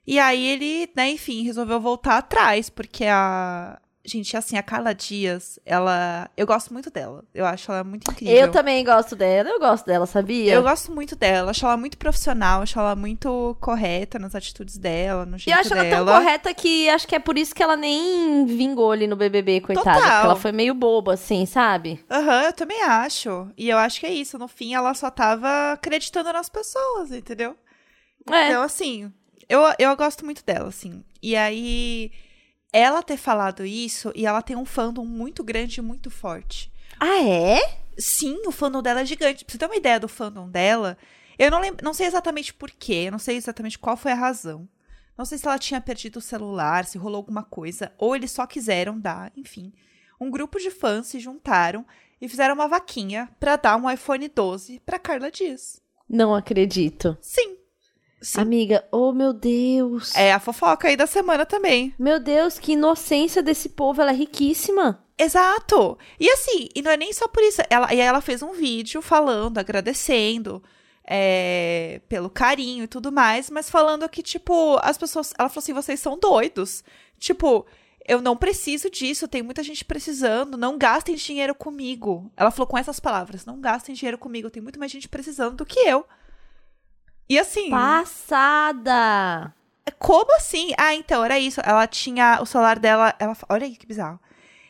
[0.05, 3.79] E aí ele, né, enfim, resolveu voltar atrás, porque a...
[4.05, 6.29] Gente, assim, a Carla Dias, ela...
[6.35, 7.23] Eu gosto muito dela.
[7.33, 8.35] Eu acho ela muito incrível.
[8.35, 10.53] Eu também gosto dela, eu gosto dela, sabia?
[10.53, 15.25] Eu gosto muito dela, acho ela muito profissional, acho ela muito correta nas atitudes dela,
[15.25, 16.19] no E jeito eu acho ela tão dela.
[16.19, 19.93] correta que acho que é por isso que ela nem vingou ali no BBB, coitada.
[19.97, 20.11] Total.
[20.11, 22.03] Porque ela foi meio boba, assim, sabe?
[22.11, 23.47] Aham, eu também acho.
[23.57, 24.37] E eu acho que é isso.
[24.37, 27.55] No fim, ela só tava acreditando nas pessoas, entendeu?
[28.29, 28.47] É.
[28.49, 29.09] Então, assim,
[29.47, 31.03] eu, eu gosto muito dela, assim.
[31.21, 32.11] E aí,
[32.73, 36.71] ela ter falado isso, e ela tem um fandom muito grande e muito forte.
[36.99, 37.59] Ah, é?
[37.97, 39.45] Sim, o fandom dela é gigante.
[39.45, 40.97] Pra você ter uma ideia do fandom dela,
[41.37, 44.67] eu não lembro, não sei exatamente porquê, eu não sei exatamente qual foi a razão.
[45.15, 48.47] Não sei se ela tinha perdido o celular, se rolou alguma coisa, ou eles só
[48.47, 49.71] quiseram dar, enfim.
[50.19, 51.85] Um grupo de fãs se juntaram
[52.19, 55.79] e fizeram uma vaquinha pra dar um iPhone 12 pra Carla Dias.
[56.09, 57.15] Não acredito.
[57.21, 57.57] Sim.
[58.23, 58.39] Sim.
[58.39, 60.15] Amiga, oh meu Deus.
[60.15, 61.93] É a fofoca aí da semana também.
[61.99, 65.03] Meu Deus, que inocência desse povo, ela é riquíssima.
[65.17, 65.97] Exato.
[66.17, 67.61] E assim, e não é nem só por isso.
[67.69, 70.63] Ela, e aí ela fez um vídeo falando, agradecendo
[71.05, 75.33] é, pelo carinho e tudo mais, mas falando que, tipo, as pessoas.
[75.37, 76.81] Ela falou assim: vocês são doidos.
[77.19, 77.65] Tipo,
[78.07, 82.31] eu não preciso disso, tem muita gente precisando, não gastem dinheiro comigo.
[82.37, 85.65] Ela falou com essas palavras: não gastem dinheiro comigo, tem muito mais gente precisando do
[85.65, 86.05] que eu.
[87.33, 87.69] E assim.
[87.71, 89.53] Passada.
[89.97, 90.71] Como assim?
[90.77, 91.59] Ah, então, era isso.
[91.63, 93.15] Ela tinha o celular dela.
[93.17, 94.19] Ela, olha aí que bizarro.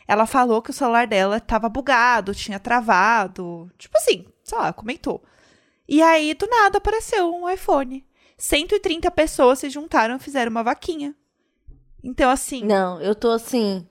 [0.07, 3.69] Ela falou que o celular dela tava bugado, tinha travado.
[3.77, 5.21] Tipo assim, sei lá, comentou.
[5.87, 8.05] E aí, do nada, apareceu um iPhone.
[8.37, 11.13] 130 pessoas se juntaram e fizeram uma vaquinha.
[12.01, 13.85] Então, assim, Não, eu tô assim.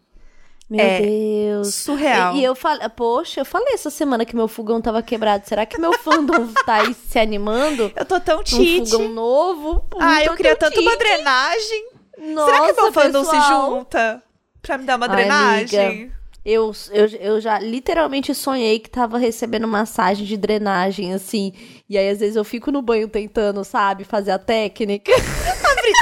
[0.73, 1.75] Meu É, Deus.
[1.75, 2.35] surreal.
[2.35, 5.47] E, e eu falei, poxa, eu falei essa semana que meu fogão tava quebrado.
[5.47, 7.93] Será que meu fandom tá aí se animando?
[7.95, 8.91] Eu tô tão Um tite.
[8.91, 9.85] fogão novo?
[10.01, 11.89] Ah, eu Tô queria tanto uma drenagem.
[12.19, 14.23] Nossa, Será que meu fandom se junta
[14.63, 15.87] pra me dar uma Ai, drenagem?
[15.89, 16.13] amiga.
[16.45, 21.53] Eu, eu, eu já literalmente sonhei que tava recebendo massagem de drenagem, assim.
[21.89, 25.13] E aí, às vezes, eu fico no banho tentando, sabe, fazer a técnica.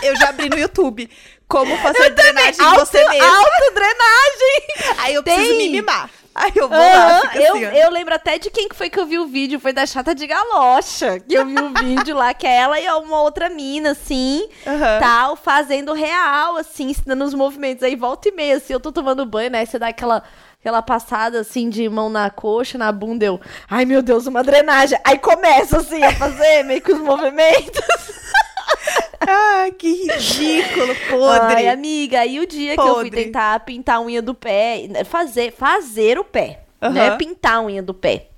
[0.05, 1.11] Eu já abri no YouTube
[1.51, 3.25] como fazer drenagem em você mesmo.
[3.25, 4.97] Autodrenagem!
[4.99, 5.35] Aí eu Tem.
[5.35, 6.09] preciso me mimar.
[6.33, 8.89] Aí eu vou lá, Aham, fica eu, assim, eu lembro até de quem que foi
[8.89, 9.59] que eu vi o vídeo.
[9.59, 11.19] Foi da Chata de Galocha.
[11.19, 15.01] Que eu vi o vídeo lá, que é ela e uma outra mina, assim, Aham.
[15.01, 17.83] tal, fazendo real, assim, ensinando os movimentos.
[17.83, 19.67] Aí volta e meia, assim, eu tô tomando banho, né?
[19.67, 20.23] Você dá aquela,
[20.61, 23.41] aquela passada, assim, de mão na coxa, na bunda, eu...
[23.69, 25.01] Ai, meu Deus, uma drenagem.
[25.03, 27.83] Aí começa, assim, a fazer meio que os movimentos.
[29.33, 31.55] Ah, que ridículo, podre.
[31.55, 33.25] Ai, amiga, aí o dia que eu fui Podre.
[33.27, 37.17] tentar pintar a unha do pé, fazer, fazer o pé, né?
[37.17, 38.29] Pintar a unha do pé.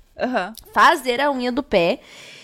[0.73, 1.99] Fazer a unha do pé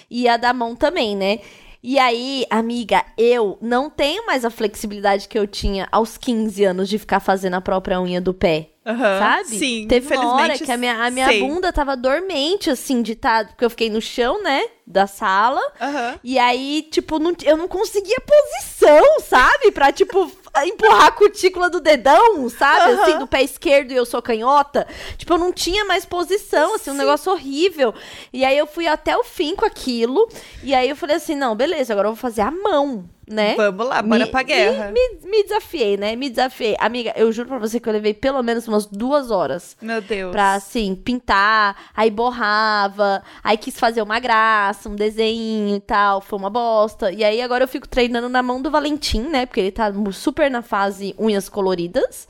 [0.10, 1.40] e a da mão também, né?
[1.82, 6.90] E aí, amiga, eu não tenho mais a flexibilidade que eu tinha aos 15 anos
[6.90, 8.72] de ficar fazendo a própria unha do pé.
[8.86, 9.46] Aham, Sabe?
[9.60, 11.40] Sim, Teve uma hora que a minha, a minha sei.
[11.42, 13.46] bunda tava dormente, assim, de tá.
[13.46, 14.64] Porque eu fiquei no chão, né?
[14.86, 15.62] Da sala.
[15.80, 16.20] Aham.
[16.24, 19.72] E aí, tipo, não- eu não conseguia posição, sabe?
[19.72, 20.30] Pra, tipo,
[20.66, 22.92] empurrar a cutícula do dedão, sabe?
[22.92, 23.02] Aham.
[23.02, 24.88] Assim, do pé esquerdo e eu sou canhota.
[25.18, 27.94] Tipo, eu não tinha mais posição, assim, um negócio horrível.
[28.32, 30.30] E aí eu fui até o fim com aquilo.
[30.64, 33.54] E aí eu falei assim: não, beleza, agora eu vou fazer a mão, né?
[33.56, 34.92] Vamos lá, bora Me- pra guerra.
[34.92, 36.16] Me, me, me desafiei, né?
[36.16, 36.76] Me desafiei.
[36.80, 39.78] Amiga, eu juro pra você que eu levei pelo menos umas duas horas.
[39.82, 40.32] Meu Deus.
[40.32, 46.40] Pra, assim, pintar, aí borrava, aí quis fazer uma graça, um desenho e tal, foi
[46.40, 47.12] uma bosta.
[47.12, 49.46] E aí agora eu fico treinando na mão do Valentim, né?
[49.46, 52.28] Porque ele tá super na fase unhas coloridas.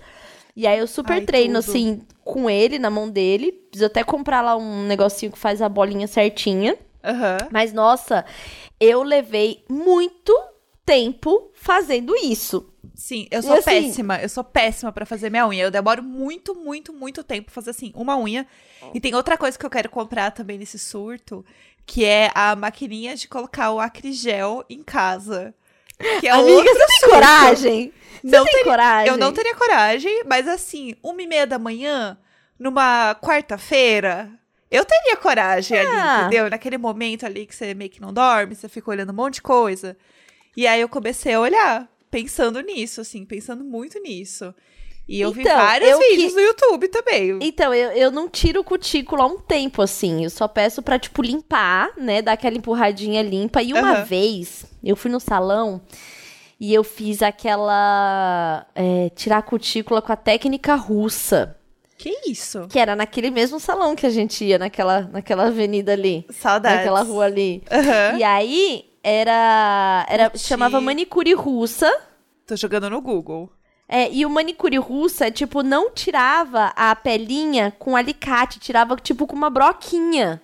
[0.55, 1.69] E aí eu super Ai, treino, tudo.
[1.69, 3.51] assim, com ele, na mão dele.
[3.53, 6.75] Preciso até comprar lá um negocinho que faz a bolinha certinha.
[7.01, 7.38] Aham.
[7.49, 8.25] Mas, nossa,
[8.77, 10.38] eu levei muito
[10.89, 12.67] tempo fazendo isso.
[12.95, 14.19] Sim, eu sou assim- péssima.
[14.19, 15.63] Eu sou péssima pra fazer minha unha.
[15.63, 18.45] Eu demoro muito, muito, muito tempo pra fazer assim, uma unha.
[18.93, 21.45] E tem outra coisa que eu quero comprar também nesse surto,
[21.86, 25.54] que é a maquininha de colocar o acrigel em casa.
[26.19, 27.13] Que é Amiga, outro você tem surto.
[27.15, 27.93] coragem?
[28.23, 29.08] Você Não tem teria- coragem?
[29.10, 32.17] Eu não teria coragem, mas assim, uma e meia da manhã,
[32.58, 34.30] numa quarta-feira,
[34.71, 35.84] eu teria coragem Ah.
[36.15, 36.49] ali, entendeu?
[36.49, 39.41] Naquele momento ali que você meio que não dorme, você fica olhando um monte de
[39.41, 39.97] coisa.
[40.55, 44.53] E aí eu comecei a olhar, pensando nisso, assim, pensando muito nisso.
[45.07, 47.39] E eu vi Então, vários eu vídeos que- no YouTube também.
[47.41, 50.23] Então, eu, eu não tiro cutícula há um tempo, assim.
[50.23, 52.21] Eu só peço pra, tipo, limpar, né?
[52.21, 53.62] Dar aquela empurradinha limpa.
[53.63, 54.03] E uma Aham.
[54.03, 55.81] vez, eu fui no salão
[56.59, 58.67] e eu fiz aquela...
[58.75, 61.55] é, tirar a cutícula com a técnica russa.
[61.97, 62.67] Que isso?
[62.69, 66.25] Que era naquele mesmo salão que a gente ia, naquela, naquela avenida ali.
[66.29, 66.77] Saudades.
[66.77, 67.63] Naquela rua ali.
[67.71, 68.17] Aham.
[68.19, 70.06] E aí, era...
[70.10, 71.91] era chamava manicure russa.
[72.45, 73.52] Tô jogando no Google.
[73.88, 79.36] É, e o manicure russa, tipo, não tirava a pelinha com alicate, tirava, tipo, com
[79.36, 80.39] uma broquinha.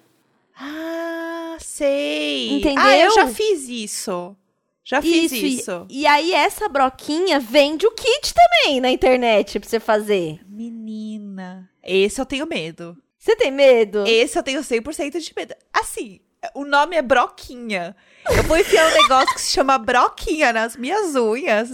[0.57, 2.57] Ah, sei.
[2.57, 2.83] Entendeu?
[2.83, 4.35] Ah, eu já fiz isso.
[4.83, 5.85] Já fiz e- isso.
[5.89, 10.39] E, aí, essa broquinha vende o kit também na internet pra você fazer.
[10.47, 11.69] Menina.
[11.83, 12.97] Esse eu tenho medo.
[13.17, 14.03] Você tem medo?
[14.07, 15.55] Esse eu tenho 100% de medo.
[15.73, 16.19] Assim,
[16.53, 17.95] o nome é broquinha.
[18.29, 21.69] Eu vou enfiar um negócio que se chama broquinha nas minhas unhas.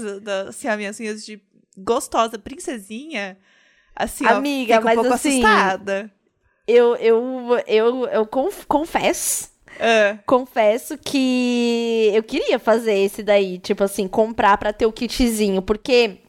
[0.47, 1.41] Assim, as minhas unhas de
[1.77, 3.37] gostosa princesinha.
[3.95, 6.11] Assim, Amiga, ó, fico mas um pouco assim- assustada.
[6.67, 9.49] Eu, eu, eu, eu conf- confesso.
[9.79, 15.61] Ah, Confesso que eu queria fazer esse daí, tipo assim, comprar pra ter o kitzinho,
[15.61, 16.19] porque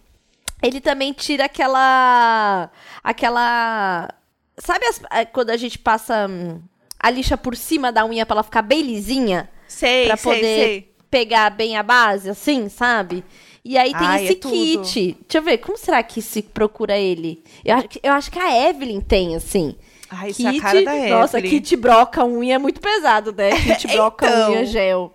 [0.62, 2.70] ele também tira aquela
[3.02, 4.08] aquela
[4.56, 5.00] sabe as-
[5.32, 6.62] quando a gente passa hum,
[7.02, 10.64] a lixa por cima da unha pra ela ficar bem lisinha, sei, Pra sei, poder-
[10.64, 10.94] sei.
[11.10, 13.24] pegar bem a base assim, sabe?
[13.64, 15.16] E aí tem Ai, esse é kit.
[15.28, 17.42] Deixa eu ver, como será que se procura ele?
[17.64, 19.76] Eu, acho que- eu acho que a Evelyn tem assim.
[20.10, 21.50] Ai, isso é a cara da Nossa, Evelyn.
[21.60, 23.50] kit broca unha é muito pesado, né?
[23.78, 25.12] Kit broca Então, unha gel.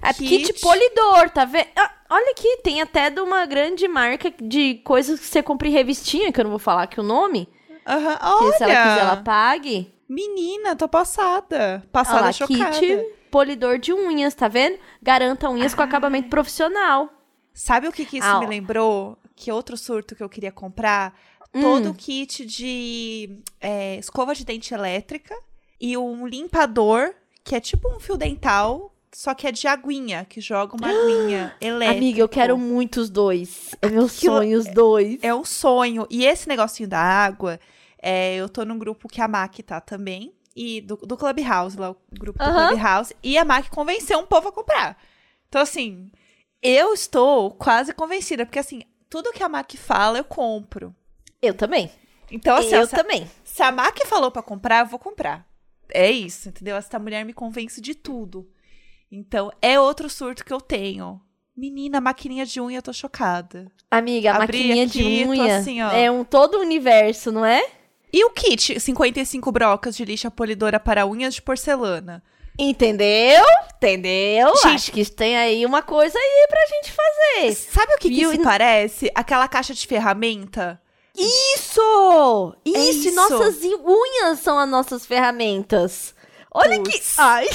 [0.00, 0.28] É kit...
[0.52, 1.66] kit- polidor, tá vendo?
[2.08, 6.32] Olha aqui, tem até de uma grande marca de coisas que você compra em revistinha,
[6.32, 7.48] que eu não vou falar aqui o nome.
[7.86, 9.92] Aham, Que Olha, se ela quiser, ela pague.
[10.08, 11.80] Menina, tô passada.
[11.82, 12.78] Olha Passada lá, chocada.
[12.80, 14.78] kit polidor de unhas, tá vendo?
[15.02, 17.10] Garanta unhas com acabamento profissional.
[17.52, 19.18] Sabe o que, que isso Ah, me lembrou?
[19.36, 21.14] Que outro surto que eu queria comprar?
[21.54, 21.60] Hum.
[21.60, 25.34] Todo o kit de é, escova de dente elétrica
[25.80, 27.12] e um limpador,
[27.44, 31.54] que é tipo um fio dental, só que é de aguinha, que joga uma aguinha
[31.60, 31.98] elétrica.
[31.98, 33.74] Amiga, eu quero muito os dois.
[33.82, 35.18] É meu Aquilo sonho, os dois.
[35.22, 36.06] É um sonho.
[36.10, 37.58] E esse negocinho da água,
[38.02, 40.34] é, eu tô num grupo que a Mac tá também.
[40.54, 42.50] E do, do Clubhouse, lá, o grupo do.
[42.50, 43.14] Clubhouse.
[43.22, 45.00] E a Mac convenceu um povo a comprar.
[45.48, 46.10] Então, assim,
[46.62, 48.44] eu estou quase convencida.
[48.44, 50.94] Porque, assim, tudo que a Mac fala, eu compro.
[51.40, 51.90] Eu também.
[52.30, 53.30] Então, assim, eu se, também.
[53.44, 55.46] se a Mac falou pra comprar, eu vou comprar.
[55.90, 56.76] É isso, entendeu?
[56.76, 58.50] Essa mulher me convence de tudo.
[59.10, 61.20] Então, é outro surto que eu tenho.
[61.56, 63.70] Menina, maquininha de unha, eu tô chocada.
[63.90, 65.90] Amiga, a Abri maquininha aqui, de unha assim, ó.
[65.90, 67.77] é um todo universo, não é?
[68.12, 72.22] E o kit 55 brocas de lixa polidora para unhas de porcelana?
[72.58, 73.44] Entendeu?
[73.76, 74.48] Entendeu?
[74.56, 77.54] Gente- Acho que tem aí uma coisa aí pra gente fazer.
[77.54, 79.10] Sabe o que, que isso parece?
[79.14, 80.80] Aquela caixa de ferramenta?
[81.16, 82.54] Isso!
[82.64, 82.76] Isso!
[82.76, 83.14] É isso.
[83.14, 86.14] Nossas unhas são as nossas ferramentas.
[86.52, 86.90] Olha que.
[86.90, 87.18] Puts.
[87.18, 87.48] Ai!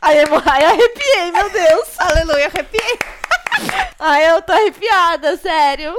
[0.00, 1.88] Ai, eu ai, arrepiei, meu Deus!
[1.98, 2.98] Aleluia, arrepiei.
[3.98, 5.92] Ai, eu tô arrepiada, sério.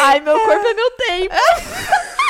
[0.00, 1.34] Ai, meu corpo é meu tempo.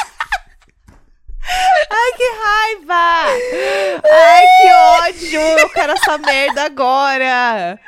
[1.90, 4.02] Ai, que raiva!
[4.10, 5.40] Ai, que ódio!
[5.40, 7.78] Eu quero essa merda agora!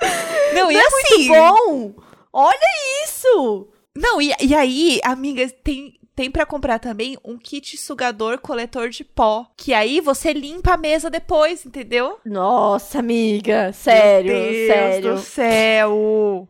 [0.55, 1.29] Não, e Não é assim.
[1.29, 1.95] muito bom?
[2.33, 2.69] Olha
[3.05, 3.69] isso!
[3.97, 9.03] Não, e, e aí, amiga, tem, tem para comprar também um kit sugador coletor de
[9.03, 9.47] pó.
[9.57, 12.19] Que aí você limpa a mesa depois, entendeu?
[12.27, 15.15] Nossa, amiga, sério, Meu Deus sério.
[15.15, 16.49] do céu.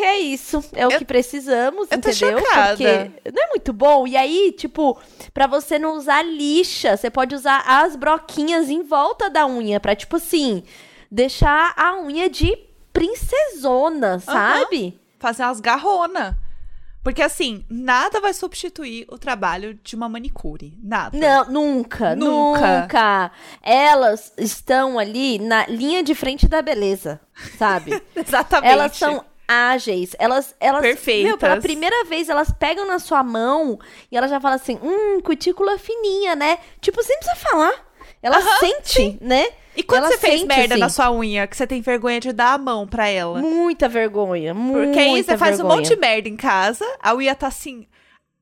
[0.00, 2.38] É isso, é o Eu- que precisamos, entendeu?
[2.42, 4.06] Porque não é muito bom.
[4.06, 4.98] E aí, tipo,
[5.32, 9.94] pra você não usar lixa, você pode usar as broquinhas em volta da unha pra
[9.94, 10.62] tipo assim,
[11.10, 12.56] deixar a unha de
[12.92, 14.98] princesona, sabe?
[15.18, 16.38] Fazer umas garrona.
[17.02, 20.72] Porque assim, nada vai substituir o trabalho de uma manicure.
[20.82, 21.16] Nada.
[21.16, 22.80] Não, nunca, Nunca.
[22.80, 23.30] nunca.
[23.62, 27.20] Elas estão ali na linha de frente da beleza,
[27.58, 28.02] sabe?
[28.16, 28.72] Exatamente.
[28.72, 31.24] Elas são ágeis, elas, elas, Perfeitas.
[31.24, 33.78] meu, pela primeira vez elas pegam na sua mão
[34.10, 36.58] e ela já fala assim, hum, cutícula fininha, né?
[36.80, 37.72] Tipo, sem precisar falar.
[38.22, 39.46] Ela Aham, sente, né?
[39.76, 42.32] E quando Ela você fez sente, merda na sua unha, que você tem vergonha de
[42.32, 43.40] dar a mão pra ela?
[43.40, 47.34] Muita vergonha, muita Porque aí você faz um monte de merda em casa, a unha
[47.34, 47.86] tá assim.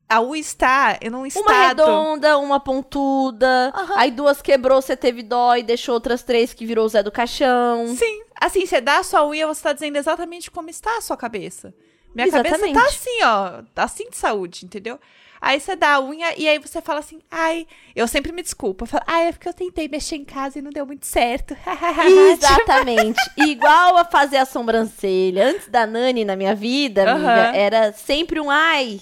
[0.08, 1.48] A unha está em um estado.
[1.48, 3.94] Uma redonda, uma pontuda, Aham.
[3.96, 7.10] aí duas quebrou, você teve dó e deixou outras três que virou o Zé do
[7.10, 7.96] Caixão.
[7.96, 8.20] Sim.
[8.44, 11.72] Assim, você dá a sua unha, você tá dizendo exatamente como está a sua cabeça.
[12.14, 12.74] Minha Exatamente.
[12.74, 13.62] cabeça tá assim, ó.
[13.76, 14.98] Assim de saúde, entendeu?
[15.40, 17.66] Aí você dá a unha e aí você fala assim, ai,
[17.96, 18.84] eu sempre me desculpo.
[18.84, 21.56] Eu falo, ai, é porque eu tentei mexer em casa e não deu muito certo.
[22.32, 23.18] Exatamente.
[23.36, 25.46] Igual a fazer a sobrancelha.
[25.48, 27.54] Antes da Nani na minha vida, amiga, Aham.
[27.56, 29.00] era sempre um ai.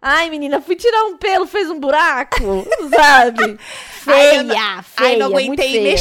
[0.00, 2.36] Ai, menina, fui tirar um pelo, fez um buraco,
[2.94, 3.42] sabe?
[3.42, 3.58] Ai,
[4.04, 5.94] Feia, eu não- feia, ai, não muito aguentei feia.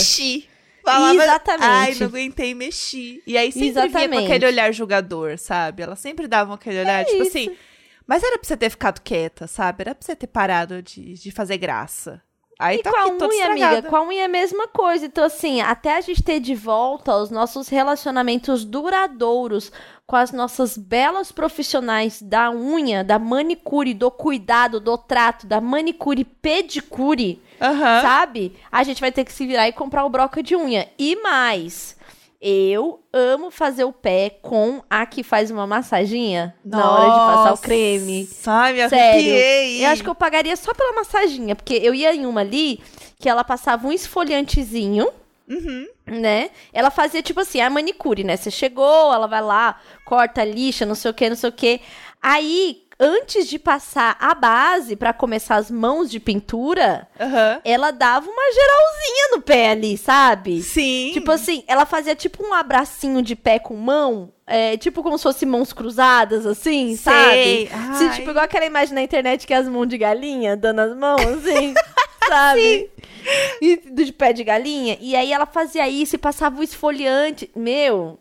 [0.83, 1.63] Falava, Exatamente.
[1.65, 3.23] Ai, não aguentei mexer.
[3.25, 4.25] E aí sempre vinha com Exatamente.
[4.25, 5.81] aquele olhar julgador, sabe?
[5.83, 7.37] Elas sempre davam aquele olhar, É tipo isso.
[7.37, 7.55] assim.
[8.05, 9.81] Mas era pra você ter ficado quieta, sabe?
[9.83, 12.21] Era pra você ter parado de, de fazer graça.
[12.59, 15.05] Aí E tá com a unha, amiga, com a unha é a mesma coisa.
[15.05, 19.71] Então, assim, até a gente ter de volta os nossos relacionamentos duradouros
[20.05, 26.23] com as nossas belas profissionais da unha, da manicure, do cuidado, do trato, da manicure
[26.23, 28.01] pedicure, Aham.
[28.01, 28.53] sabe?
[28.71, 30.87] A gente vai ter que se virar e comprar o broca de unha.
[30.99, 31.95] E mais,
[32.41, 37.53] eu amo fazer o pé com a que faz uma massaginha na hora de passar
[37.53, 38.27] o creme.
[38.45, 39.11] Ai, me Sério.
[39.31, 39.85] arrepiei.
[39.85, 42.81] Eu acho que eu pagaria só pela massaginha, porque eu ia em uma ali
[43.17, 45.07] que ela passava um esfoliantezinho,
[45.47, 45.87] Uhum.
[46.05, 46.49] né?
[46.73, 48.35] Ela fazia tipo assim, a manicure, né?
[48.37, 51.79] Você chegou, ela vai lá, corta, lixa, não sei o que, não sei o que.
[52.21, 57.59] Aí, antes de passar a base pra começar as mãos de pintura, Aham.
[57.65, 60.61] ela dava uma geralzinha no pé ali, sabe?
[60.63, 61.11] Sim.
[61.13, 65.23] Tipo assim, ela fazia tipo um abracinho de pé com mão, é, tipo como se
[65.23, 67.67] fosse mãos cruzadas, assim, Sei.
[67.67, 67.97] sabe?
[67.97, 68.15] Se, Ai.
[68.15, 71.19] tipo, igual aquela imagem na internet que é as mãos de galinha dando as mãos,
[71.21, 71.73] assim,
[72.27, 72.89] sabe?
[73.61, 74.97] E de pé de galinha.
[75.01, 77.49] E aí ela fazia isso e passava o esfoliante.
[77.55, 78.17] Meu,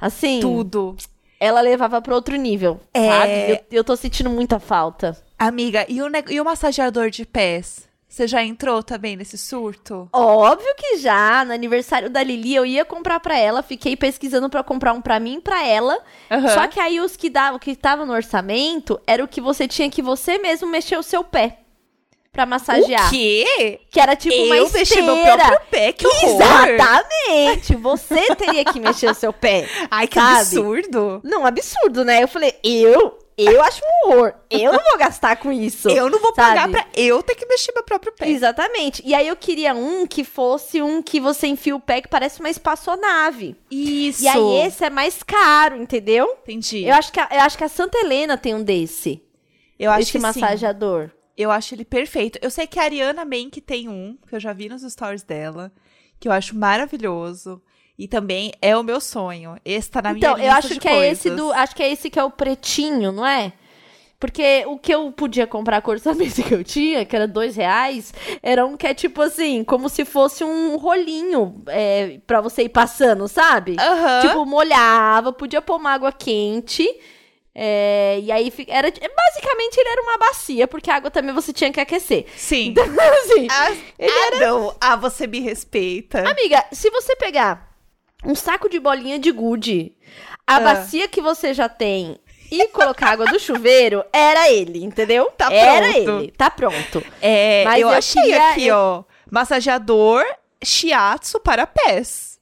[0.00, 0.96] assim, Tudo.
[1.44, 3.08] Ela levava pra outro nível, É.
[3.08, 3.50] sabe?
[3.70, 5.16] Eu, eu tô sentindo muita falta.
[5.38, 7.88] Amiga, e o, e o massageador de pés?
[8.08, 10.08] Você já entrou também nesse surto?
[10.12, 14.62] Óbvio que já, no aniversário da Lili eu ia comprar pra ela, fiquei pesquisando pra
[14.62, 15.98] comprar um pra mim e pra ela.
[16.30, 16.48] Aham.
[16.50, 19.90] Só que aí os que davam, que tava no orçamento, era o que você tinha
[19.90, 21.58] que você mesmo mexer o seu pé
[22.34, 23.06] pra massagear.
[23.06, 23.80] O quê?
[23.88, 24.90] Que era tipo uma eu esteira.
[24.90, 26.68] mexi meu próprio pé, que horror!
[26.68, 27.76] Exatamente!
[27.76, 29.68] Você teria que mexer o seu pé.
[29.88, 30.40] Ai, que sabe?
[30.40, 31.20] absurdo!
[31.22, 32.22] Não, absurdo, né?
[32.24, 34.34] Eu falei, eu, eu acho um horror.
[34.50, 35.88] Eu não vou gastar com isso.
[35.88, 36.48] Eu não vou sabe?
[36.48, 38.28] pagar pra eu ter que mexer meu próprio pé.
[38.28, 39.00] Exatamente.
[39.06, 42.40] E aí eu queria um que fosse um que você enfia o pé que parece
[42.40, 43.54] uma espaçonave.
[43.70, 44.24] Isso.
[44.24, 46.36] E aí esse é mais caro, entendeu?
[46.42, 46.84] Entendi.
[46.84, 49.22] Eu acho que a, eu acho que a Santa Helena tem um desse.
[49.78, 50.40] Eu acho esse que sim.
[51.36, 52.38] Eu acho ele perfeito.
[52.40, 55.72] Eu sei que a Ariana Mank tem um, que eu já vi nos stories dela,
[56.20, 57.60] que eu acho maravilhoso.
[57.98, 59.56] E também é o meu sonho.
[59.64, 61.36] Esse tá na minha Então, lista eu acho que é esse coisas.
[61.46, 63.52] do, acho que é esse que é o pretinho, não é?
[64.18, 67.56] Porque o que eu podia comprar com o orçamento que eu tinha, que era dois
[67.56, 68.12] reais,
[68.42, 72.68] era um que é tipo assim, como se fosse um rolinho é, pra você ir
[72.70, 73.76] passando, sabe?
[73.78, 74.20] Aham.
[74.22, 76.88] Tipo, molhava, podia pôr uma água quente.
[77.54, 81.72] É, e aí era basicamente ele era uma bacia, porque a água também você tinha
[81.72, 82.26] que aquecer.
[82.36, 82.68] Sim.
[82.68, 82.84] Então,
[83.22, 84.76] assim, Ah, ele ah, não.
[84.80, 86.28] Ah, você me respeita.
[86.28, 87.72] amiga, se você pegar
[88.24, 89.92] um saco de bolinha de gude,
[90.46, 90.60] a Ah.
[90.60, 92.18] bacia que você já tem
[92.50, 95.30] e colocar água do chuveiro, era ele, entendeu?
[95.36, 96.10] Tá era pronto.
[96.20, 97.04] ele, tá pronto.
[97.22, 99.04] É, Mas eu, eu achei queria- aqui, ó.
[99.30, 100.24] Massageador
[100.62, 102.38] shiatsu para pés.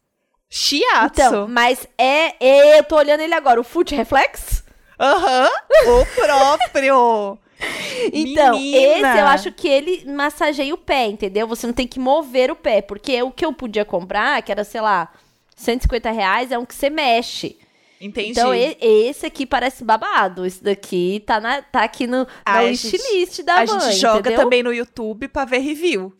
[0.48, 1.20] Shiatsu.
[1.22, 4.61] Então, mas é, é- eu tô olhando ele agora, o Foot Reflex.
[4.98, 5.48] Aham.
[5.86, 7.38] O próprio.
[8.12, 9.12] Então, Menina.
[9.12, 11.46] esse eu acho que ele massageia o pé, entendeu?
[11.46, 14.64] Você não tem que mover o pé, porque o que eu podia comprar, que era,
[14.64, 15.12] sei lá,
[15.54, 17.56] 150 reais, é um que você mexe.
[18.00, 18.30] Entendi.
[18.30, 20.44] Então, esse aqui parece babado.
[20.44, 24.18] Esse daqui tá, na, tá aqui no, na A wishlist da a mãe, gente joga
[24.18, 24.40] entendeu?
[24.40, 26.12] também no YouTube pra ver review.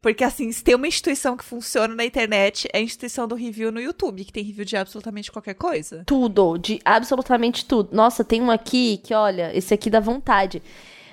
[0.00, 3.72] Porque, assim, se tem uma instituição que funciona na internet, é a instituição do review
[3.72, 6.04] no YouTube, que tem review de absolutamente qualquer coisa.
[6.06, 7.90] Tudo, de absolutamente tudo.
[7.92, 10.62] Nossa, tem um aqui que, olha, esse aqui dá vontade.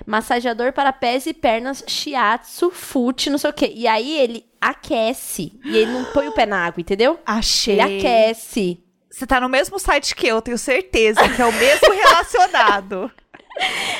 [0.06, 3.72] Massageador para pés e pernas, shiatsu, foot, não sei o quê.
[3.74, 5.52] E aí ele aquece.
[5.64, 7.18] E ele não põe o pé na água, entendeu?
[7.24, 7.80] Achei.
[7.80, 8.80] Ele aquece.
[9.10, 13.10] Você tá no mesmo site que eu, tenho certeza, que é o mesmo relacionado.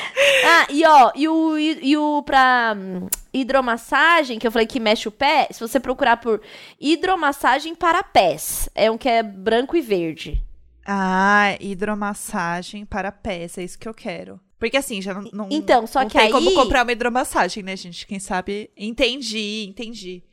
[0.47, 4.79] Ah, e ó, e o, e, e o pra hum, hidromassagem, que eu falei que
[4.79, 6.39] mexe o pé, se você procurar por
[6.79, 10.41] hidromassagem para pés, é um que é branco e verde.
[10.85, 14.39] Ah, hidromassagem para pés, é isso que eu quero.
[14.59, 17.63] Porque assim, já não, não, Então, só não que tem aí- como comprar uma hidromassagem,
[17.63, 18.05] né, gente?
[18.05, 18.69] Quem sabe...
[18.77, 20.23] Entendi, entendi.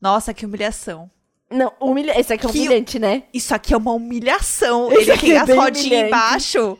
[0.00, 1.10] Nossa, que humilhação.
[1.50, 2.18] Não, humilha...
[2.18, 3.24] esse aqui é Que- humilhante, né?
[3.34, 4.90] Isso aqui é uma humilhação.
[4.92, 6.78] Isso Ele tem é as rodinhas embaixo.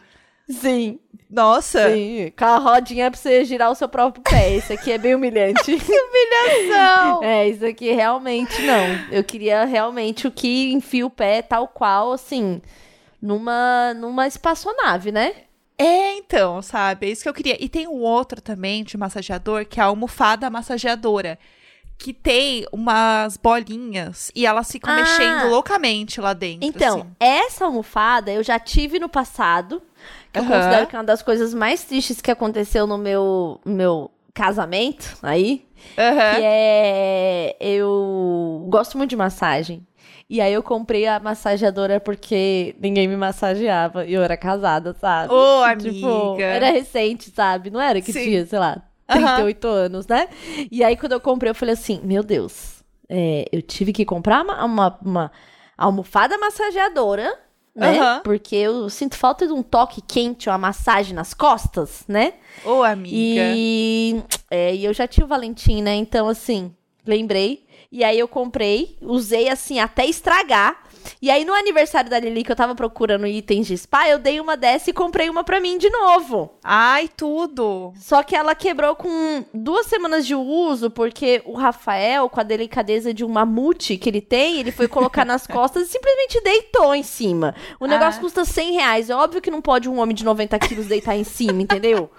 [0.48, 0.98] Sim,
[1.32, 1.90] Nossa.
[1.92, 2.30] sim.
[2.38, 4.52] Com a rodinha pra você girar o seu próprio pé.
[4.54, 5.72] Esse aqui é bem humilhante.
[5.80, 7.22] Humilhação.
[7.22, 8.84] É, isso aqui realmente não.
[9.10, 12.60] Eu queria realmente o que enfia o pé tal qual, assim,
[13.20, 15.32] numa, numa espaçonave, né?
[15.78, 17.06] É, então, sabe?
[17.06, 17.56] É isso que eu queria.
[17.62, 21.38] E tem um outro também de massageador, que é a almofada massageadora.
[21.98, 24.96] Que tem umas bolinhas e elas ficam Ah.
[24.96, 26.66] mexendo loucamente lá dentro.
[26.68, 27.10] Então, assim.
[27.20, 29.80] essa almofada eu já tive no passado,
[30.32, 30.52] que eu Aham.
[30.56, 35.66] considero que é uma das coisas mais tristes que aconteceu no meu, meu casamento aí,
[35.98, 36.36] Aham.
[36.36, 39.86] que é eu gosto muito de massagem.
[40.30, 45.32] E aí eu comprei a massageadora porque ninguém me massageava e eu era casada, sabe?
[45.34, 46.42] Ô, Tipo, amiga.
[46.44, 47.68] era recente, sabe?
[47.70, 48.22] Não era que Sim.
[48.22, 49.20] tinha, sei lá, Aham.
[49.20, 50.28] 38 anos, né?
[50.70, 54.42] E aí quando eu comprei, eu falei assim, meu Deus, é, eu tive que comprar
[54.42, 55.32] uma, uma, uma
[55.76, 57.38] almofada massageadora,
[57.74, 57.98] né?
[57.98, 58.20] Aham.
[58.22, 62.34] Porque eu sinto falta de um toque quente, uma massagem nas costas, né?
[62.64, 63.52] Ô, amiga.
[63.54, 65.94] E, é, eu já tinha o Valentim, né?
[65.94, 66.74] Então, assim,
[67.06, 67.66] lembrei.
[67.90, 70.82] E aí eu comprei, usei assim até estragar.
[71.20, 74.40] E aí no aniversário da Lili, que eu tava procurando itens de spa, eu dei
[74.40, 76.50] uma dessa e comprei uma pra mim de novo.
[76.62, 77.92] Ai, tudo.
[77.96, 83.12] Só que ela quebrou com duas semanas de uso, porque o Rafael, com a delicadeza
[83.14, 87.02] de um mamute que ele tem, ele foi colocar nas costas e simplesmente deitou em
[87.02, 87.54] cima.
[87.80, 88.22] O negócio Ah.
[88.22, 89.10] custa 100 reais.
[89.10, 92.10] É óbvio que não pode um homem de 90 quilos deitar em cima, entendeu?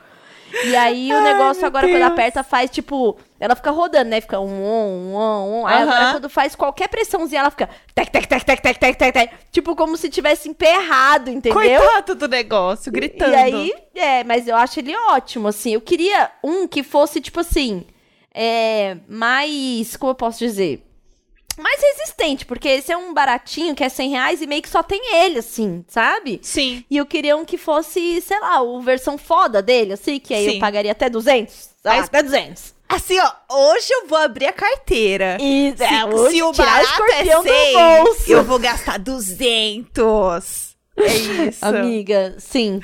[0.65, 2.11] E aí o negócio meu agora, quando Deus.
[2.11, 3.17] aperta, faz tipo.
[3.39, 4.21] Ela fica rodando, né?
[4.21, 5.67] Fica um, um, um, um.
[5.67, 5.91] Aí Aham.
[5.91, 7.69] agora, quando faz qualquer pressãozinha, ela fica.
[7.93, 9.31] Tec, tec, tec, tec, tec, tec, tec, tec.
[9.51, 11.59] Tipo, como se tivesse emperrado, entendeu?
[11.59, 13.31] Coitado do negócio, gritando.
[13.31, 15.73] E aí, é, mas eu acho ele ótimo, assim.
[15.73, 17.85] Eu queria um que fosse, tipo assim,
[18.33, 20.83] é, mais, como eu posso dizer?
[21.57, 24.81] Mais resistente, porque esse é um baratinho que é 100 reais e meio que só
[24.81, 26.39] tem ele, assim, sabe?
[26.41, 26.83] Sim.
[26.89, 30.45] E eu queria um que fosse, sei lá, a versão foda dele, assim, que aí
[30.45, 30.53] Sim.
[30.55, 31.69] eu pagaria até 200.
[31.85, 32.73] Ah, até 200.
[32.89, 33.31] Assim, ó,
[33.71, 35.37] hoje eu vou abrir a carteira.
[35.41, 37.43] E Se, é, hoje, se o barato é 100, do
[38.05, 38.31] bolso.
[38.31, 40.75] eu vou gastar 200.
[40.97, 41.15] É
[41.47, 41.65] isso.
[41.65, 42.79] Amiga, sim.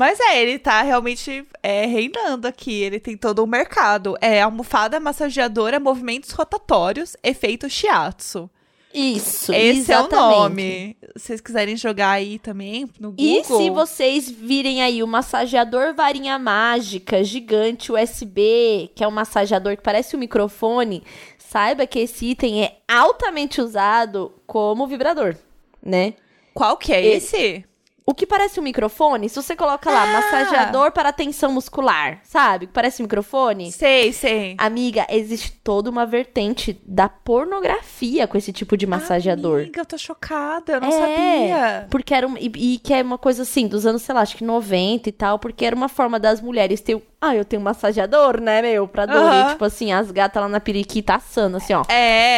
[0.00, 2.72] Mas é, ele tá realmente é, reinando aqui.
[2.80, 4.16] Ele tem todo um mercado.
[4.18, 8.48] É almofada massageadora, movimentos rotatórios, efeito shiatsu.
[8.94, 10.38] Isso, Esse é o exatamente.
[10.38, 10.96] nome.
[11.16, 13.26] Se vocês quiserem jogar aí também no Google.
[13.26, 19.76] E se vocês virem aí o massageador varinha mágica gigante USB, que é um massageador
[19.76, 21.04] que parece um microfone,
[21.36, 25.36] saiba que esse item é altamente usado como vibrador,
[25.82, 26.14] né?
[26.54, 27.36] Qual que é Esse.
[27.36, 27.69] esse?
[28.06, 30.06] O que parece um microfone, se você coloca lá, Ah!
[30.12, 32.66] massageador para tensão muscular, sabe?
[32.66, 33.70] Parece um microfone.
[33.70, 34.54] Sei, sei.
[34.58, 39.60] Amiga, existe toda uma vertente da pornografia com esse tipo de massageador.
[39.60, 41.86] Amiga, eu tô chocada, eu não É, sabia.
[41.90, 44.36] Porque era um, e, e que é uma coisa assim, dos anos, sei lá, acho
[44.36, 47.00] que 90 e tal, porque era uma forma das mulheres ter.
[47.20, 48.88] Ah, eu tenho um massageador, né, meu?
[48.88, 49.16] Pra dor.
[49.16, 49.46] Aham.
[49.48, 51.82] E, tipo assim, as gatas lá na periquita assando, assim, ó.
[51.88, 52.36] É.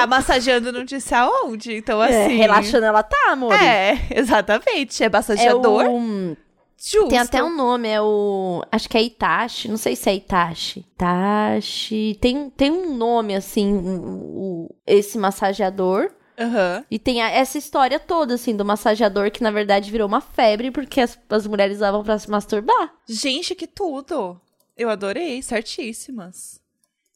[0.00, 2.36] tá massageando não disse aonde, então É, assim.
[2.36, 3.52] relaxando ela tá, amor.
[3.54, 5.02] É, exatamente.
[5.02, 5.84] É É massageador.
[5.88, 6.36] o...
[6.82, 7.08] Justo.
[7.08, 8.62] Tem até um nome, é o.
[8.72, 9.68] Acho que é Itachi.
[9.68, 10.80] Não sei se é Itachi.
[10.80, 12.16] Itachi.
[12.18, 16.10] Tem, tem um nome, assim, o, o- esse massageador.
[16.38, 16.82] Aham.
[16.90, 20.70] E tem a- essa história toda, assim, do massageador que na verdade virou uma febre
[20.70, 22.94] porque as, as mulheres usavam pra se masturbar.
[23.06, 24.40] Gente, que tudo.
[24.74, 26.59] Eu adorei, certíssimas.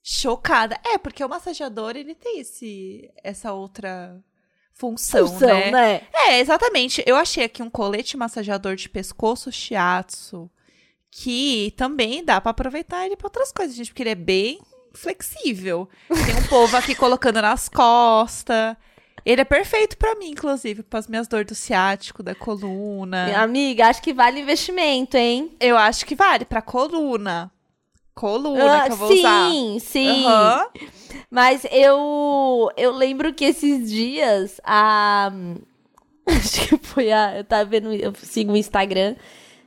[0.07, 0.78] Chocada.
[0.84, 4.22] É, porque o massageador, ele tem esse, essa outra
[4.74, 5.70] função, Função, né?
[5.70, 6.02] né?
[6.12, 7.02] É, exatamente.
[7.07, 10.50] Eu achei aqui um colete massageador de pescoço shiatsu,
[11.11, 14.61] que também dá pra aproveitar ele pra outras coisas, gente, porque ele é bem
[14.92, 15.88] flexível.
[16.09, 18.76] Tem um povo aqui colocando nas costas.
[19.24, 23.24] Ele é perfeito pra mim, inclusive, para as minhas dores do ciático, da coluna.
[23.24, 25.57] Minha amiga, acho que vale investimento, hein?
[25.59, 27.50] Eu acho que vale pra coluna.
[28.14, 29.80] Coluna Ah, que eu vou sim, usar.
[29.80, 30.08] sim.
[30.26, 30.66] Aham.
[31.30, 35.32] Mas eu eu lembro que esses dias a
[36.26, 39.16] acho que foi a eu tava vendo, eu sigo um Instagram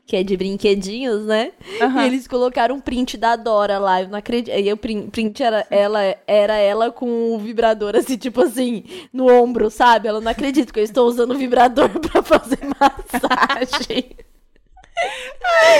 [0.05, 1.51] que é de brinquedinhos, né?
[1.81, 2.01] Aham.
[2.03, 4.55] E eles colocaram um print da Dora lá, eu não acredito.
[4.57, 9.27] E o prin- print era ela era ela com o vibrador assim, tipo assim, no
[9.29, 10.07] ombro, sabe?
[10.07, 14.15] Ela não acredita que eu estou usando o vibrador pra fazer massagem.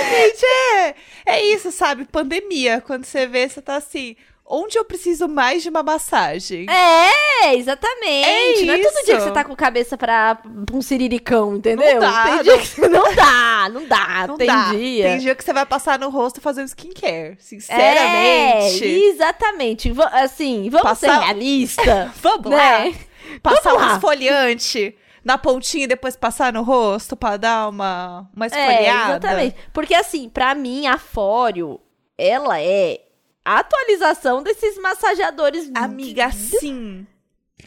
[0.09, 0.95] Gente, é,
[1.25, 2.05] é isso, sabe?
[2.05, 2.81] Pandemia.
[2.85, 4.15] Quando você vê, você tá assim.
[4.49, 6.67] Onde eu preciso mais de uma massagem?
[6.69, 8.61] É, exatamente.
[8.61, 9.19] É não é todo dia que isso.
[9.25, 11.95] você tá com cabeça pra, pra um siriricão, entendeu?
[11.95, 14.07] Não dá, tem não- dia que não dá, não dá.
[14.27, 14.71] Não tem dá.
[14.71, 15.03] dia.
[15.03, 17.11] Tem dia que você vai passar no rosto fazendo skincare.
[17.11, 18.85] É, Sinceramente.
[18.85, 19.91] exatamente.
[19.91, 22.09] Va- Assim, vamos ser Passar- realistas.
[22.21, 22.79] Vamos lá.
[22.79, 22.95] né?
[23.43, 23.93] Passar Vamos um lá.
[23.95, 24.95] esfoliante
[25.27, 29.09] na pontinha e depois passar no rosto pra dar uma, uma É, esfoliada.
[29.11, 29.55] exatamente.
[29.73, 31.81] Porque assim, pra mim, a Fóreo,
[32.17, 33.01] ela é
[33.43, 35.69] a atualização desses massageadores.
[35.75, 37.05] Amiga, sim.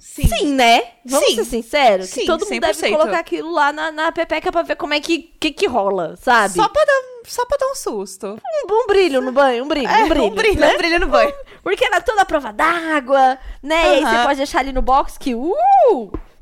[0.00, 0.26] Sim.
[0.26, 0.82] Sim, né?
[1.04, 1.34] Vamos Sim.
[1.36, 2.08] ser sinceros?
[2.08, 2.90] Sim, todo mundo deve 100%.
[2.90, 6.54] colocar aquilo lá na, na pepeca pra ver como é que, que, que rola, sabe?
[6.54, 8.26] Só pra, dar, só pra dar um susto.
[8.70, 10.24] Um, um brilho no banho, um brilho, É, um brilho.
[10.26, 10.74] um brilho, né?
[10.74, 11.34] um brilho no banho.
[11.62, 14.00] Porque ela é toda a prova d'água, né?
[14.00, 15.52] E aí você pode deixar ali no box que, uh,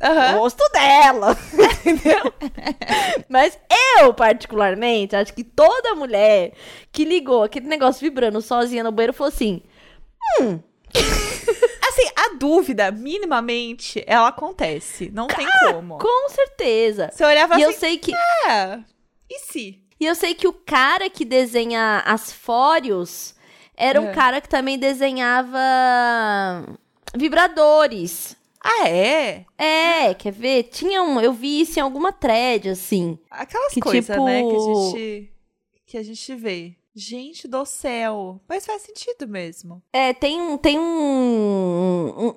[0.01, 0.37] Aham.
[0.37, 1.37] o rosto dela,
[1.85, 2.33] entendeu?
[3.29, 3.59] Mas
[3.99, 6.53] eu, particularmente, acho que toda mulher
[6.93, 9.63] que ligou aquele negócio vibrando sozinha no banheiro falou assim,
[11.89, 15.11] Assim, a dúvida, minimamente, ela acontece.
[15.13, 15.99] Não tem como.
[15.99, 17.11] com certeza.
[17.13, 18.79] Você olhava E eu assim, sei que é,
[19.29, 19.83] e se?
[20.01, 23.35] E eu sei que o cara que desenha as fórios
[23.77, 24.13] era um É.
[24.13, 25.59] cara que também desenhava
[27.17, 28.37] vibradores.
[28.63, 29.45] Ah, é?
[29.57, 30.65] É, quer ver?
[30.65, 33.19] Tinha um, eu vi isso em alguma thread, assim.
[33.31, 35.33] Aquelas Que coisas, tipo- né, que a gente
[35.87, 36.75] que a gente vê.
[36.95, 38.41] Gente do céu.
[38.49, 39.81] Mas faz sentido mesmo.
[39.93, 40.83] É, tem um, tem um,
[42.19, 42.35] um,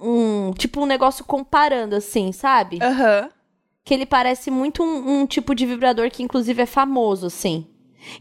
[0.50, 2.78] um- tipo um negócio comparando, assim, sabe?
[2.82, 3.30] Aham.
[3.84, 7.68] Que ele parece muito um, um tipo de vibrador que inclusive é famoso, assim.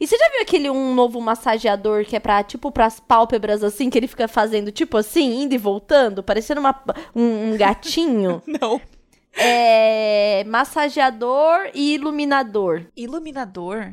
[0.00, 3.88] E você já viu aquele um novo massageador que é pra, tipo, pras pálpebras, assim,
[3.90, 6.74] que ele fica fazendo, tipo assim, indo e voltando, parecendo uma,
[7.14, 8.42] um, um gatinho?
[8.60, 8.80] Não.
[9.36, 10.44] é.
[10.46, 12.82] Massageador e iluminador.
[12.96, 13.92] Iluminador?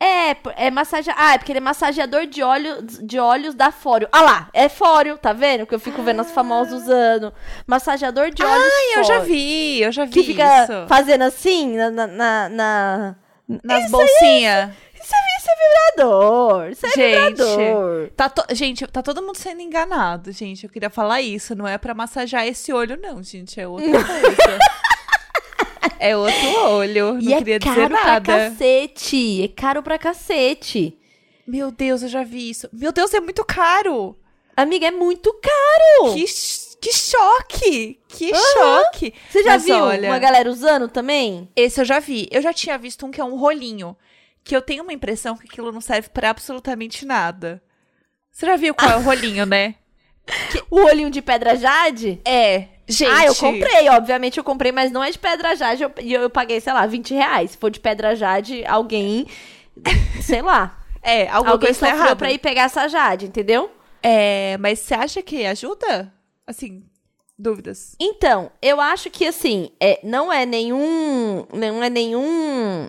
[0.00, 1.22] É, é massageador.
[1.24, 4.08] Ah, é porque ele é massageador de, óleo, de olhos da Fóreo.
[4.12, 5.66] Ah lá, é Fóreo, tá vendo?
[5.66, 7.32] Que eu fico vendo as famosas usando.
[7.66, 10.86] Massageador de olhos Ai, eu já vi, eu já vi Que fica isso.
[10.88, 11.90] fazendo assim na.
[11.90, 13.16] na, na, na-
[13.62, 14.70] Nas bolsinhas.
[14.70, 14.72] É,
[15.12, 16.68] isso é vibrador.
[16.70, 18.10] Isso é Gente, vibrador.
[18.16, 20.64] Tá to- Gente, tá todo mundo sendo enganado, gente.
[20.64, 21.54] Eu queria falar isso.
[21.54, 23.60] Não é pra massagear esse olho, não, gente.
[23.60, 24.58] É outra coisa.
[25.98, 27.18] é outro olho.
[27.20, 28.50] E não é queria caro dizer pra nada.
[28.50, 29.42] cacete.
[29.44, 30.98] É caro pra cacete.
[31.46, 32.68] Meu Deus, eu já vi isso.
[32.72, 34.16] Meu Deus, é muito caro.
[34.56, 36.14] Amiga, é muito caro.
[36.14, 36.24] Que,
[36.80, 38.00] que choque!
[38.08, 39.12] Que choque!
[39.28, 41.48] Você já Mas viu olha, uma galera usando também?
[41.56, 42.28] Esse eu já vi.
[42.30, 43.96] Eu já tinha visto um que é um rolinho.
[44.44, 47.62] Que eu tenho uma impressão que aquilo não serve pra absolutamente nada.
[48.30, 49.74] Você já viu qual é o rolinho, né?
[50.70, 52.20] O olhinho de pedra jade?
[52.24, 53.10] É, gente.
[53.10, 55.82] Ah, eu comprei, obviamente eu comprei, mas não é de pedra jade.
[55.82, 57.52] eu- E eu, paguei, sei lá, 20 reais.
[57.52, 59.26] Se for de pedra jade, alguém.
[60.22, 60.78] sei lá.
[61.06, 62.16] É, alguém tá sofreu errada.
[62.16, 63.70] pra ir pegar essa jade, entendeu?
[64.02, 66.10] É, mas você acha que ajuda?
[66.46, 66.82] Assim,
[67.38, 67.94] dúvidas.
[68.00, 71.46] Então, eu acho que assim, é, não é nenhum.
[71.52, 72.88] Não é nenhum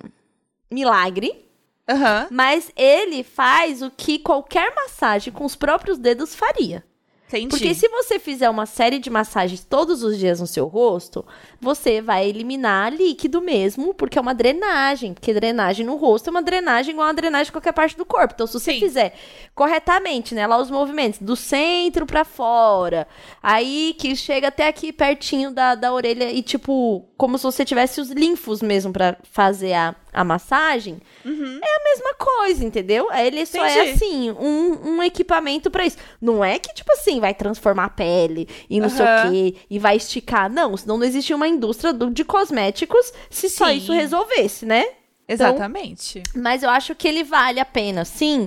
[0.71, 1.44] milagre.
[1.87, 6.83] Aham, Mas ele faz o que qualquer massagem com os próprios dedos faria.
[7.27, 7.47] entendi.
[7.49, 11.25] Porque se você fizer uma série de massagens todos os dias no seu rosto,
[11.65, 15.13] você vai eliminar líquido mesmo, porque é uma drenagem.
[15.13, 18.33] Porque drenagem no rosto é uma drenagem igual a drenagem de qualquer parte do corpo.
[18.35, 18.79] Então, se você Sim.
[18.79, 19.13] fizer
[19.53, 23.07] corretamente, né, lá os movimentos do centro pra fora,
[23.41, 27.99] aí que chega até aqui pertinho da, da orelha e tipo, como se você tivesse
[27.99, 31.59] os linfos mesmo pra fazer a, a massagem, Uhum.
[31.63, 33.11] é a mesma coisa, entendeu?
[33.11, 33.91] Ele só é Entendi.
[34.03, 35.97] assim, um, um equipamento pra isso.
[36.21, 39.79] Não é que, tipo assim, vai transformar a pele e não sei o quê, e
[39.79, 40.51] vai esticar.
[40.51, 43.77] Não, senão não existia uma indústria do- de cosméticos se só Sim.
[43.77, 44.85] isso resolvesse, né?
[45.27, 46.21] Exatamente.
[46.35, 48.45] Mas eu acho que ele vale a pena, sim.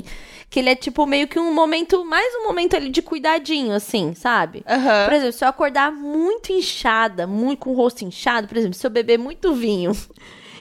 [0.48, 4.14] Que ele é tipo meio que um momento, mais um momento ali de cuidadinho, assim,
[4.14, 4.62] sabe?
[4.66, 5.04] Aham.
[5.04, 8.86] Por exemplo, se eu acordar muito inchada, muito com o rosto inchado, por exemplo, se
[8.86, 9.92] eu beber muito vinho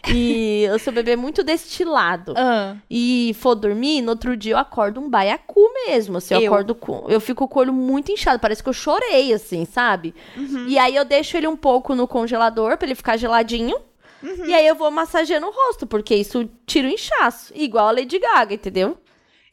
[0.09, 2.33] e eu sou bebê muito destilado.
[2.37, 6.17] Ah, E for dormir, no outro dia eu acordo um baiacu mesmo.
[6.17, 6.53] Assim, eu, Eu.
[6.53, 7.05] acordo com.
[7.09, 8.39] Eu fico com o olho muito inchado.
[8.39, 10.13] Parece que eu chorei, assim, sabe?
[10.35, 10.67] Uhum.
[10.67, 13.77] E aí eu deixo ele um pouco no congelador pra ele ficar geladinho.
[14.23, 14.45] Uhum.
[14.45, 17.53] E aí eu vou massageando o rosto, porque isso tira o inchaço.
[17.55, 18.97] Igual a Lady Gaga, entendeu?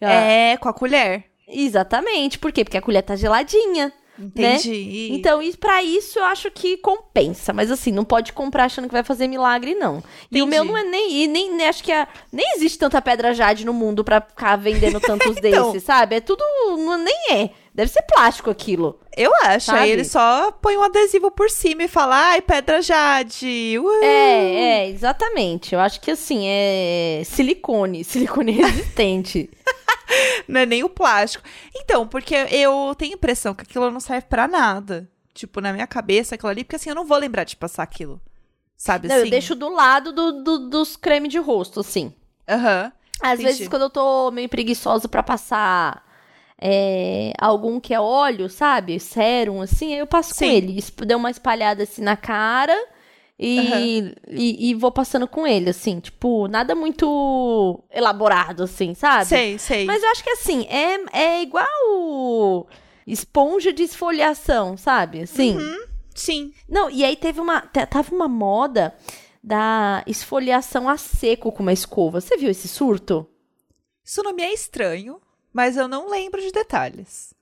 [0.01, 1.24] É, com a colher.
[1.49, 2.38] Exatamente.
[2.38, 2.64] Por quê?
[2.64, 3.92] Porque a colher tá geladinha.
[4.19, 5.09] Entendi.
[5.12, 7.53] Então, e pra isso eu acho que compensa.
[7.53, 10.03] Mas assim, não pode comprar achando que vai fazer milagre, não.
[10.31, 10.51] E o Entendi.
[10.51, 11.23] meu não é nem.
[11.23, 14.57] E nem, nem acho que é, nem existe tanta pedra jade no mundo pra ficar
[14.57, 15.73] vendendo tantos Então.
[15.73, 16.17] desses, sabe?
[16.17, 16.43] É tudo.
[16.77, 17.51] Não, nem é.
[17.75, 19.01] Deve ser plástico aquilo.
[19.16, 19.66] Eu acho.
[19.66, 19.79] Sabe?
[19.81, 23.77] Aí ele só põe um adesivo por cima e fala, ai, pedra jade.
[23.81, 24.05] Uh.
[24.05, 25.75] É, é, exatamente.
[25.75, 28.05] Eu acho que assim, é silicone.
[28.05, 29.51] Silicone resistente.
[30.47, 31.43] Não é nem o plástico.
[31.75, 35.09] Então, porque eu tenho a impressão que aquilo não serve pra nada.
[35.33, 38.20] Tipo, na minha cabeça, aquilo ali, porque assim, eu não vou lembrar de passar aquilo.
[38.77, 39.25] Sabe não, assim?
[39.25, 42.12] eu deixo do lado do, do- dos creme de rosto, assim.
[42.49, 42.93] Aham.
[43.20, 43.45] Às Entendi.
[43.45, 46.03] vezes, quando eu tô meio preguiçosa pra passar
[46.67, 48.99] é, algum que é óleo, sabe?
[48.99, 50.47] Sérum, assim, aí eu passo Sim.
[50.47, 50.85] com ele.
[51.07, 52.75] Dou uma espalhada assim na cara
[53.39, 54.15] e, Aham.
[54.31, 56.01] e, e vou passando com ele, assim.
[56.01, 59.27] Tipo, nada muito elaborado, assim, sabe?
[59.27, 59.85] Sei, sei.
[59.85, 62.67] Mas eu acho que assim, é, é igual
[63.07, 65.21] esponja de esfoliação, sabe?
[65.21, 65.59] Assim.
[66.15, 66.55] Sim.
[66.67, 67.61] Não, e aí teve uma.
[67.61, 68.95] Tava uma moda
[69.43, 72.23] da esfoliação a seco com uma escova.
[72.23, 73.29] Você viu esse surto?
[74.03, 75.21] Isso não me é estranho,
[75.55, 77.32] mas eu não lembro de detalhes.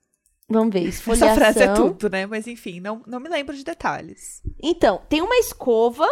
[0.48, 1.28] Vamos ver, esfoliação.
[1.32, 2.26] Essa frase é tudo, né?
[2.26, 4.40] Mas enfim, não, não me lembro de detalhes.
[4.62, 6.06] Então, tem uma escova,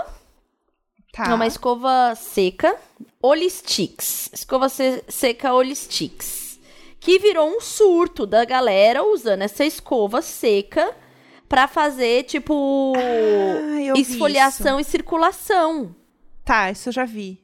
[1.13, 1.27] Tá.
[1.31, 2.75] é uma escova seca,
[3.23, 4.31] Olistix.
[4.33, 6.59] Escova se- seca Olistix.
[6.99, 10.95] Que virou um surto da galera usando essa escova seca
[11.49, 15.95] pra fazer, tipo, Ah, eu esfoliação e circulação.
[16.45, 17.43] Tá, isso eu já vi.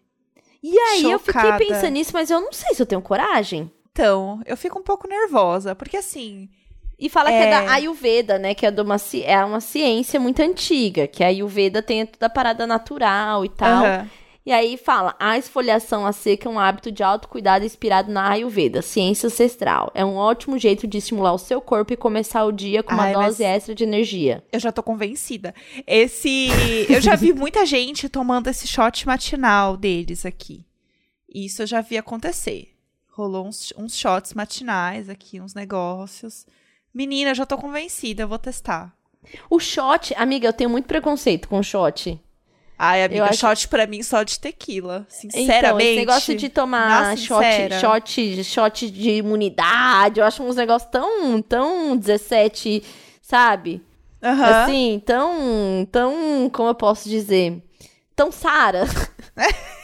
[0.62, 1.52] E aí eu Chocada.
[1.58, 3.70] fiquei pensando nisso, mas eu não sei se eu tenho coragem.
[3.96, 6.50] Então, eu fico um pouco nervosa, porque assim.
[6.98, 7.50] E fala que é É.
[7.50, 8.54] da Ayurveda, né?
[8.54, 11.06] Que é, uma, é uma ciência muito antiga.
[11.06, 13.84] Que a Ayurveda tem toda a parada natural e tal.
[13.86, 14.10] aham.
[14.44, 18.80] E aí fala, a esfoliação a seca é um hábito de autocuidado inspirado na Ayurveda,
[18.80, 19.90] ciência ancestral.
[19.92, 23.04] É um ótimo jeito de estimular o seu corpo e começar o dia com uma
[23.06, 24.44] Ai, dose extra de energia.
[24.52, 25.52] Eu já tô convencida.
[25.84, 26.48] Esse.
[26.88, 30.64] Eu já vi muita gente tomando esse shot matinal deles aqui.
[31.28, 32.75] Isso eu já vi acontecer.
[33.16, 36.46] Rolou uns, uns shots matinais aqui, uns negócios.
[36.92, 38.92] Menina, já tô convencida, eu vou testar.
[39.48, 42.20] O shot, amiga, eu tenho muito preconceito com shot.
[42.78, 45.06] Ai, amiga, Eu acho- shot pra mim só de tequila.
[45.18, 45.88] Então, Sinceramente.
[45.88, 47.42] esse negócio de tomar shot,
[47.80, 52.82] shot, shot de imunidade, eu acho uns negócios tão, tão 17,
[53.22, 53.82] sabe?
[54.22, 54.44] Aham.
[54.64, 57.62] Assim, tão, tão, como eu posso dizer,
[58.14, 58.84] tão Sara.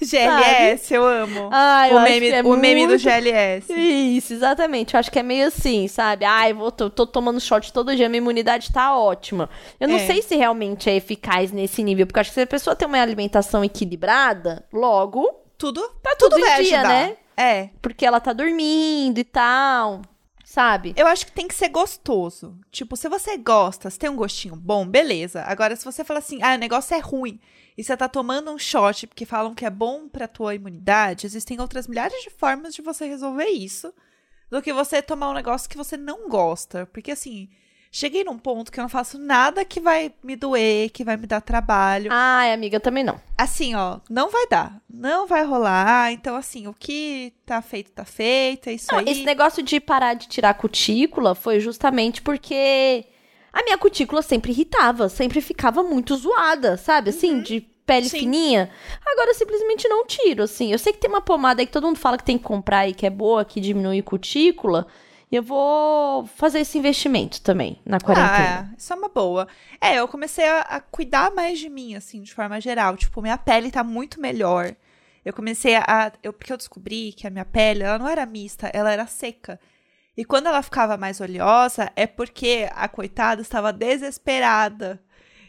[0.00, 1.48] GLS, eu amo.
[1.52, 3.72] Ai, eu o acho meme, é o meme do muito- GLS.
[3.72, 4.94] Isso, exatamente.
[4.94, 6.24] Eu acho que é meio assim, sabe?
[6.24, 9.48] Ai, vou, tô, tô tomando shot todo dia, minha imunidade tá ótima.
[9.80, 10.06] Eu não É.
[10.06, 12.86] sei se realmente é eficaz nesse nível, porque eu acho que se a pessoa tem
[12.86, 15.28] uma alimentação equilibrada, logo,
[15.58, 16.88] Tudo, tá tudo, tudo em dia, ajudar.
[16.88, 17.16] né?
[17.36, 17.70] É.
[17.80, 20.02] Porque ela tá dormindo e tal,
[20.44, 20.92] sabe?
[20.96, 22.54] Eu acho que tem que ser gostoso.
[22.70, 25.42] Tipo, se você gosta, se tem um gostinho bom, beleza.
[25.46, 27.38] Agora, se você fala assim, ah, o negócio é ruim,
[27.76, 31.60] e você tá tomando um shot porque falam que é bom pra tua imunidade, existem
[31.60, 33.92] outras milhares de formas de você resolver isso
[34.50, 36.86] do que você tomar um negócio que você não gosta.
[36.86, 37.48] Porque assim,
[37.90, 41.26] cheguei num ponto que eu não faço nada que vai me doer, que vai me
[41.26, 42.10] dar trabalho.
[42.12, 43.20] Ai, amiga, eu também não.
[43.36, 44.80] Assim, ó, não vai dar.
[44.88, 46.12] Não vai rolar.
[46.12, 48.68] Então, assim, o que tá feito, tá feito.
[48.68, 49.06] É isso Não, aí.
[49.08, 53.04] esse negócio de parar de tirar cutícula foi justamente porque
[53.58, 57.08] a minha cutícula sempre irritava, sempre ficava muito zoada, sabe?
[57.08, 58.10] Assim, de pele Uhum.
[58.10, 58.18] Sim.
[58.18, 58.70] fininha.
[59.04, 60.72] Agora eu simplesmente não tiro, assim.
[60.72, 62.80] Eu sei que tem uma pomada aí que todo mundo fala que tem que comprar
[62.80, 64.86] aí, que é boa, que diminui cutícula.
[65.32, 68.68] E eu vou fazer esse investimento também na quarentena.
[68.68, 68.76] Ah, é.
[68.76, 69.48] isso é uma boa.
[69.80, 72.94] É, eu comecei a, a cuidar mais de mim, assim, de forma geral.
[72.96, 74.76] Tipo, minha pele tá muito melhor.
[75.24, 76.12] Eu comecei a.
[76.22, 79.58] eu, porque eu descobri que a minha pele, ela não era mista, ela era seca.
[80.16, 85.02] E quando ela ficava mais oleosa, é porque a coitada estava desesperada.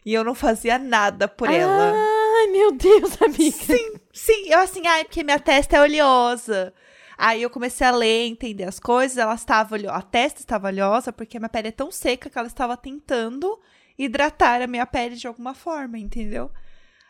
[0.05, 1.93] E eu não fazia nada por ela.
[1.93, 3.51] Ai, meu Deus, amiga.
[3.51, 4.45] Sim, sim.
[4.47, 6.73] Eu assim, ai, porque minha testa é oleosa.
[7.17, 9.17] Aí eu comecei a ler, entender as coisas.
[9.17, 12.47] Ela estava a testa estava oleosa porque a minha pele é tão seca que ela
[12.47, 13.59] estava tentando
[13.97, 16.51] hidratar a minha pele de alguma forma, entendeu?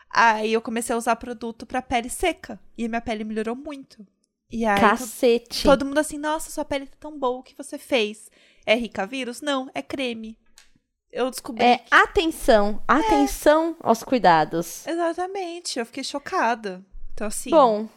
[0.09, 4.05] Aí eu comecei a usar produto pra pele seca e a minha pele melhorou muito.
[4.49, 5.63] E aí Cacete.
[5.63, 8.29] todo mundo assim, nossa, sua pele tá tão boa, o que você fez?
[8.65, 9.41] É rica vírus?
[9.41, 10.37] Não, é creme.
[11.11, 11.63] eu descobri.
[11.63, 14.85] É atenção, atenção aos cuidados.
[14.87, 16.83] Exatamente, eu fiquei chocada.
[17.13, 17.49] Então, assim.
[17.49, 17.89] Bom,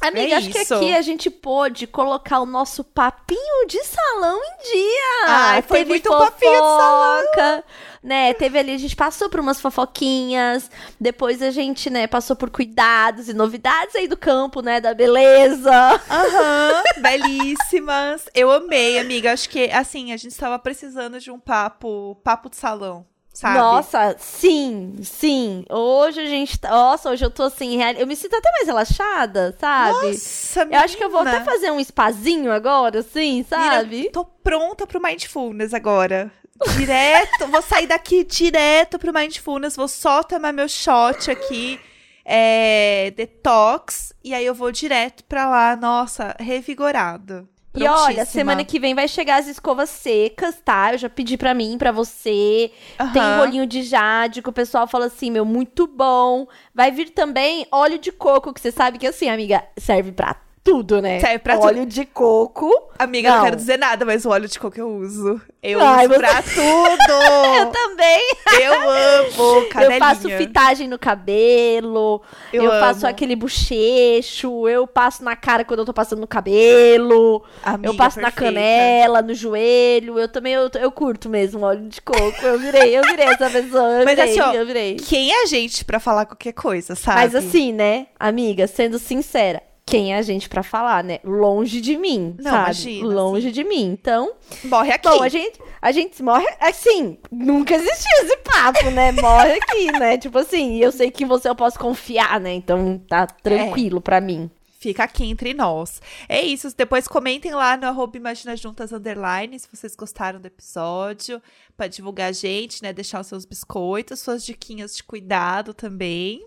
[0.00, 4.72] amiga, É acho que aqui a gente pôde colocar o nosso papinho de salão em
[4.72, 5.26] dia.
[5.26, 7.22] Ai, foi Teve muito papinho de salão.
[7.24, 7.64] fofoca,
[8.02, 10.70] Né, teve ali, a gente passou por umas fofoquinhas,
[11.00, 15.72] depois a gente, né, passou por cuidados e novidades aí do campo, né, da beleza.
[16.08, 18.26] Aham, belíssimas.
[18.32, 19.32] Eu amei, amiga.
[19.32, 23.04] Acho que, assim, a gente estava precisando de um papo, papo de salão,
[23.36, 23.58] sabe?
[23.58, 25.64] Nossa, sim, sim.
[25.70, 28.66] Hoje a gente tá, nossa, hoje eu tô assim, real- eu me sinto até mais
[28.66, 30.08] relaxada, sabe?
[30.12, 31.44] Nossa, eu acho que eu vou até menina.
[31.50, 33.88] fazer um spazinho agora, assim, sabe?
[33.96, 36.30] Menina, tô pronta pro Mindfulness agora.
[36.76, 41.78] Direto, vou sair daqui direto pro Mindfulness, vou só tomar meu shot aqui,
[42.24, 47.46] é, detox, e aí eu vou direto pra lá, nossa, revigorada.
[47.76, 50.92] E olha, semana que vem vai chegar as escovas secas, tá?
[50.92, 52.70] Eu já pedi pra mim, pra você.
[53.12, 53.38] Tem Aham.
[53.38, 56.46] rolinho de jade que o pessoal fala assim, meu, muito bom.
[56.74, 60.34] Vai vir também óleo de coco, que você sabe que assim, amiga, serve pra
[60.66, 61.20] tudo, né?
[61.20, 62.68] Serve pra óleo de coco.
[62.98, 63.36] Amiga, não.
[63.36, 63.44] Não.
[63.44, 65.40] quero dizer nada, mas o óleo de coco eu uso.
[65.62, 67.56] Eu Ai, uso você- pra tudo!
[67.58, 68.20] Eu também.
[68.62, 69.96] eu amo, cadelinha.
[69.96, 72.20] Eu faço fitagem no cabelo,
[72.52, 77.42] eu, Eu faço aquele bochecho, eu passo na cara quando eu tô passando no cabelo,
[77.62, 78.54] Amiga, eu passo na perfeita.
[78.54, 83.02] canela, no joelho, eu também, eu, eu curto mesmo óleo de coco, eu virei, eu
[83.02, 84.96] virei essa pessoa, eu Mas virei, assim, ó, eu virei.
[84.96, 87.20] Quem é a gente pra falar qualquer coisa, sabe?
[87.20, 91.20] Mas assim, né, amiga, sendo sincera, quem é a gente pra falar, né?
[91.22, 92.64] Longe de mim, Não, sabe?
[92.64, 93.84] imagina, Longe de mim.
[93.84, 94.32] Então,
[94.64, 95.08] Morre aqui.
[95.08, 97.16] Bom, a gente, a gente morre assim.
[97.30, 99.12] Nunca existiu esse papo, né?
[99.12, 100.18] Morre aqui, né?
[100.18, 102.52] Tipo assim, eu sei que você eu posso confiar, né?
[102.52, 104.50] Então tá tranquilo pra mim.
[104.78, 106.02] Fica aqui entre nós.
[106.28, 106.74] É isso.
[106.76, 111.40] Depois comentem lá no arroba Imagina Juntas Underline se vocês gostaram do episódio.
[111.76, 112.92] Pra divulgar a gente, né?
[112.92, 116.44] Deixar os seus biscoitos, suas diquinhas de cuidado também.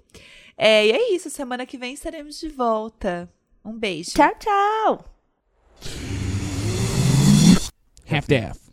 [0.61, 1.29] É, e é isso.
[1.29, 3.31] Semana que vem estaremos de volta.
[3.63, 4.11] Um beijo.
[4.11, 5.05] Tchau, tchau.
[8.11, 8.68] Half-Death.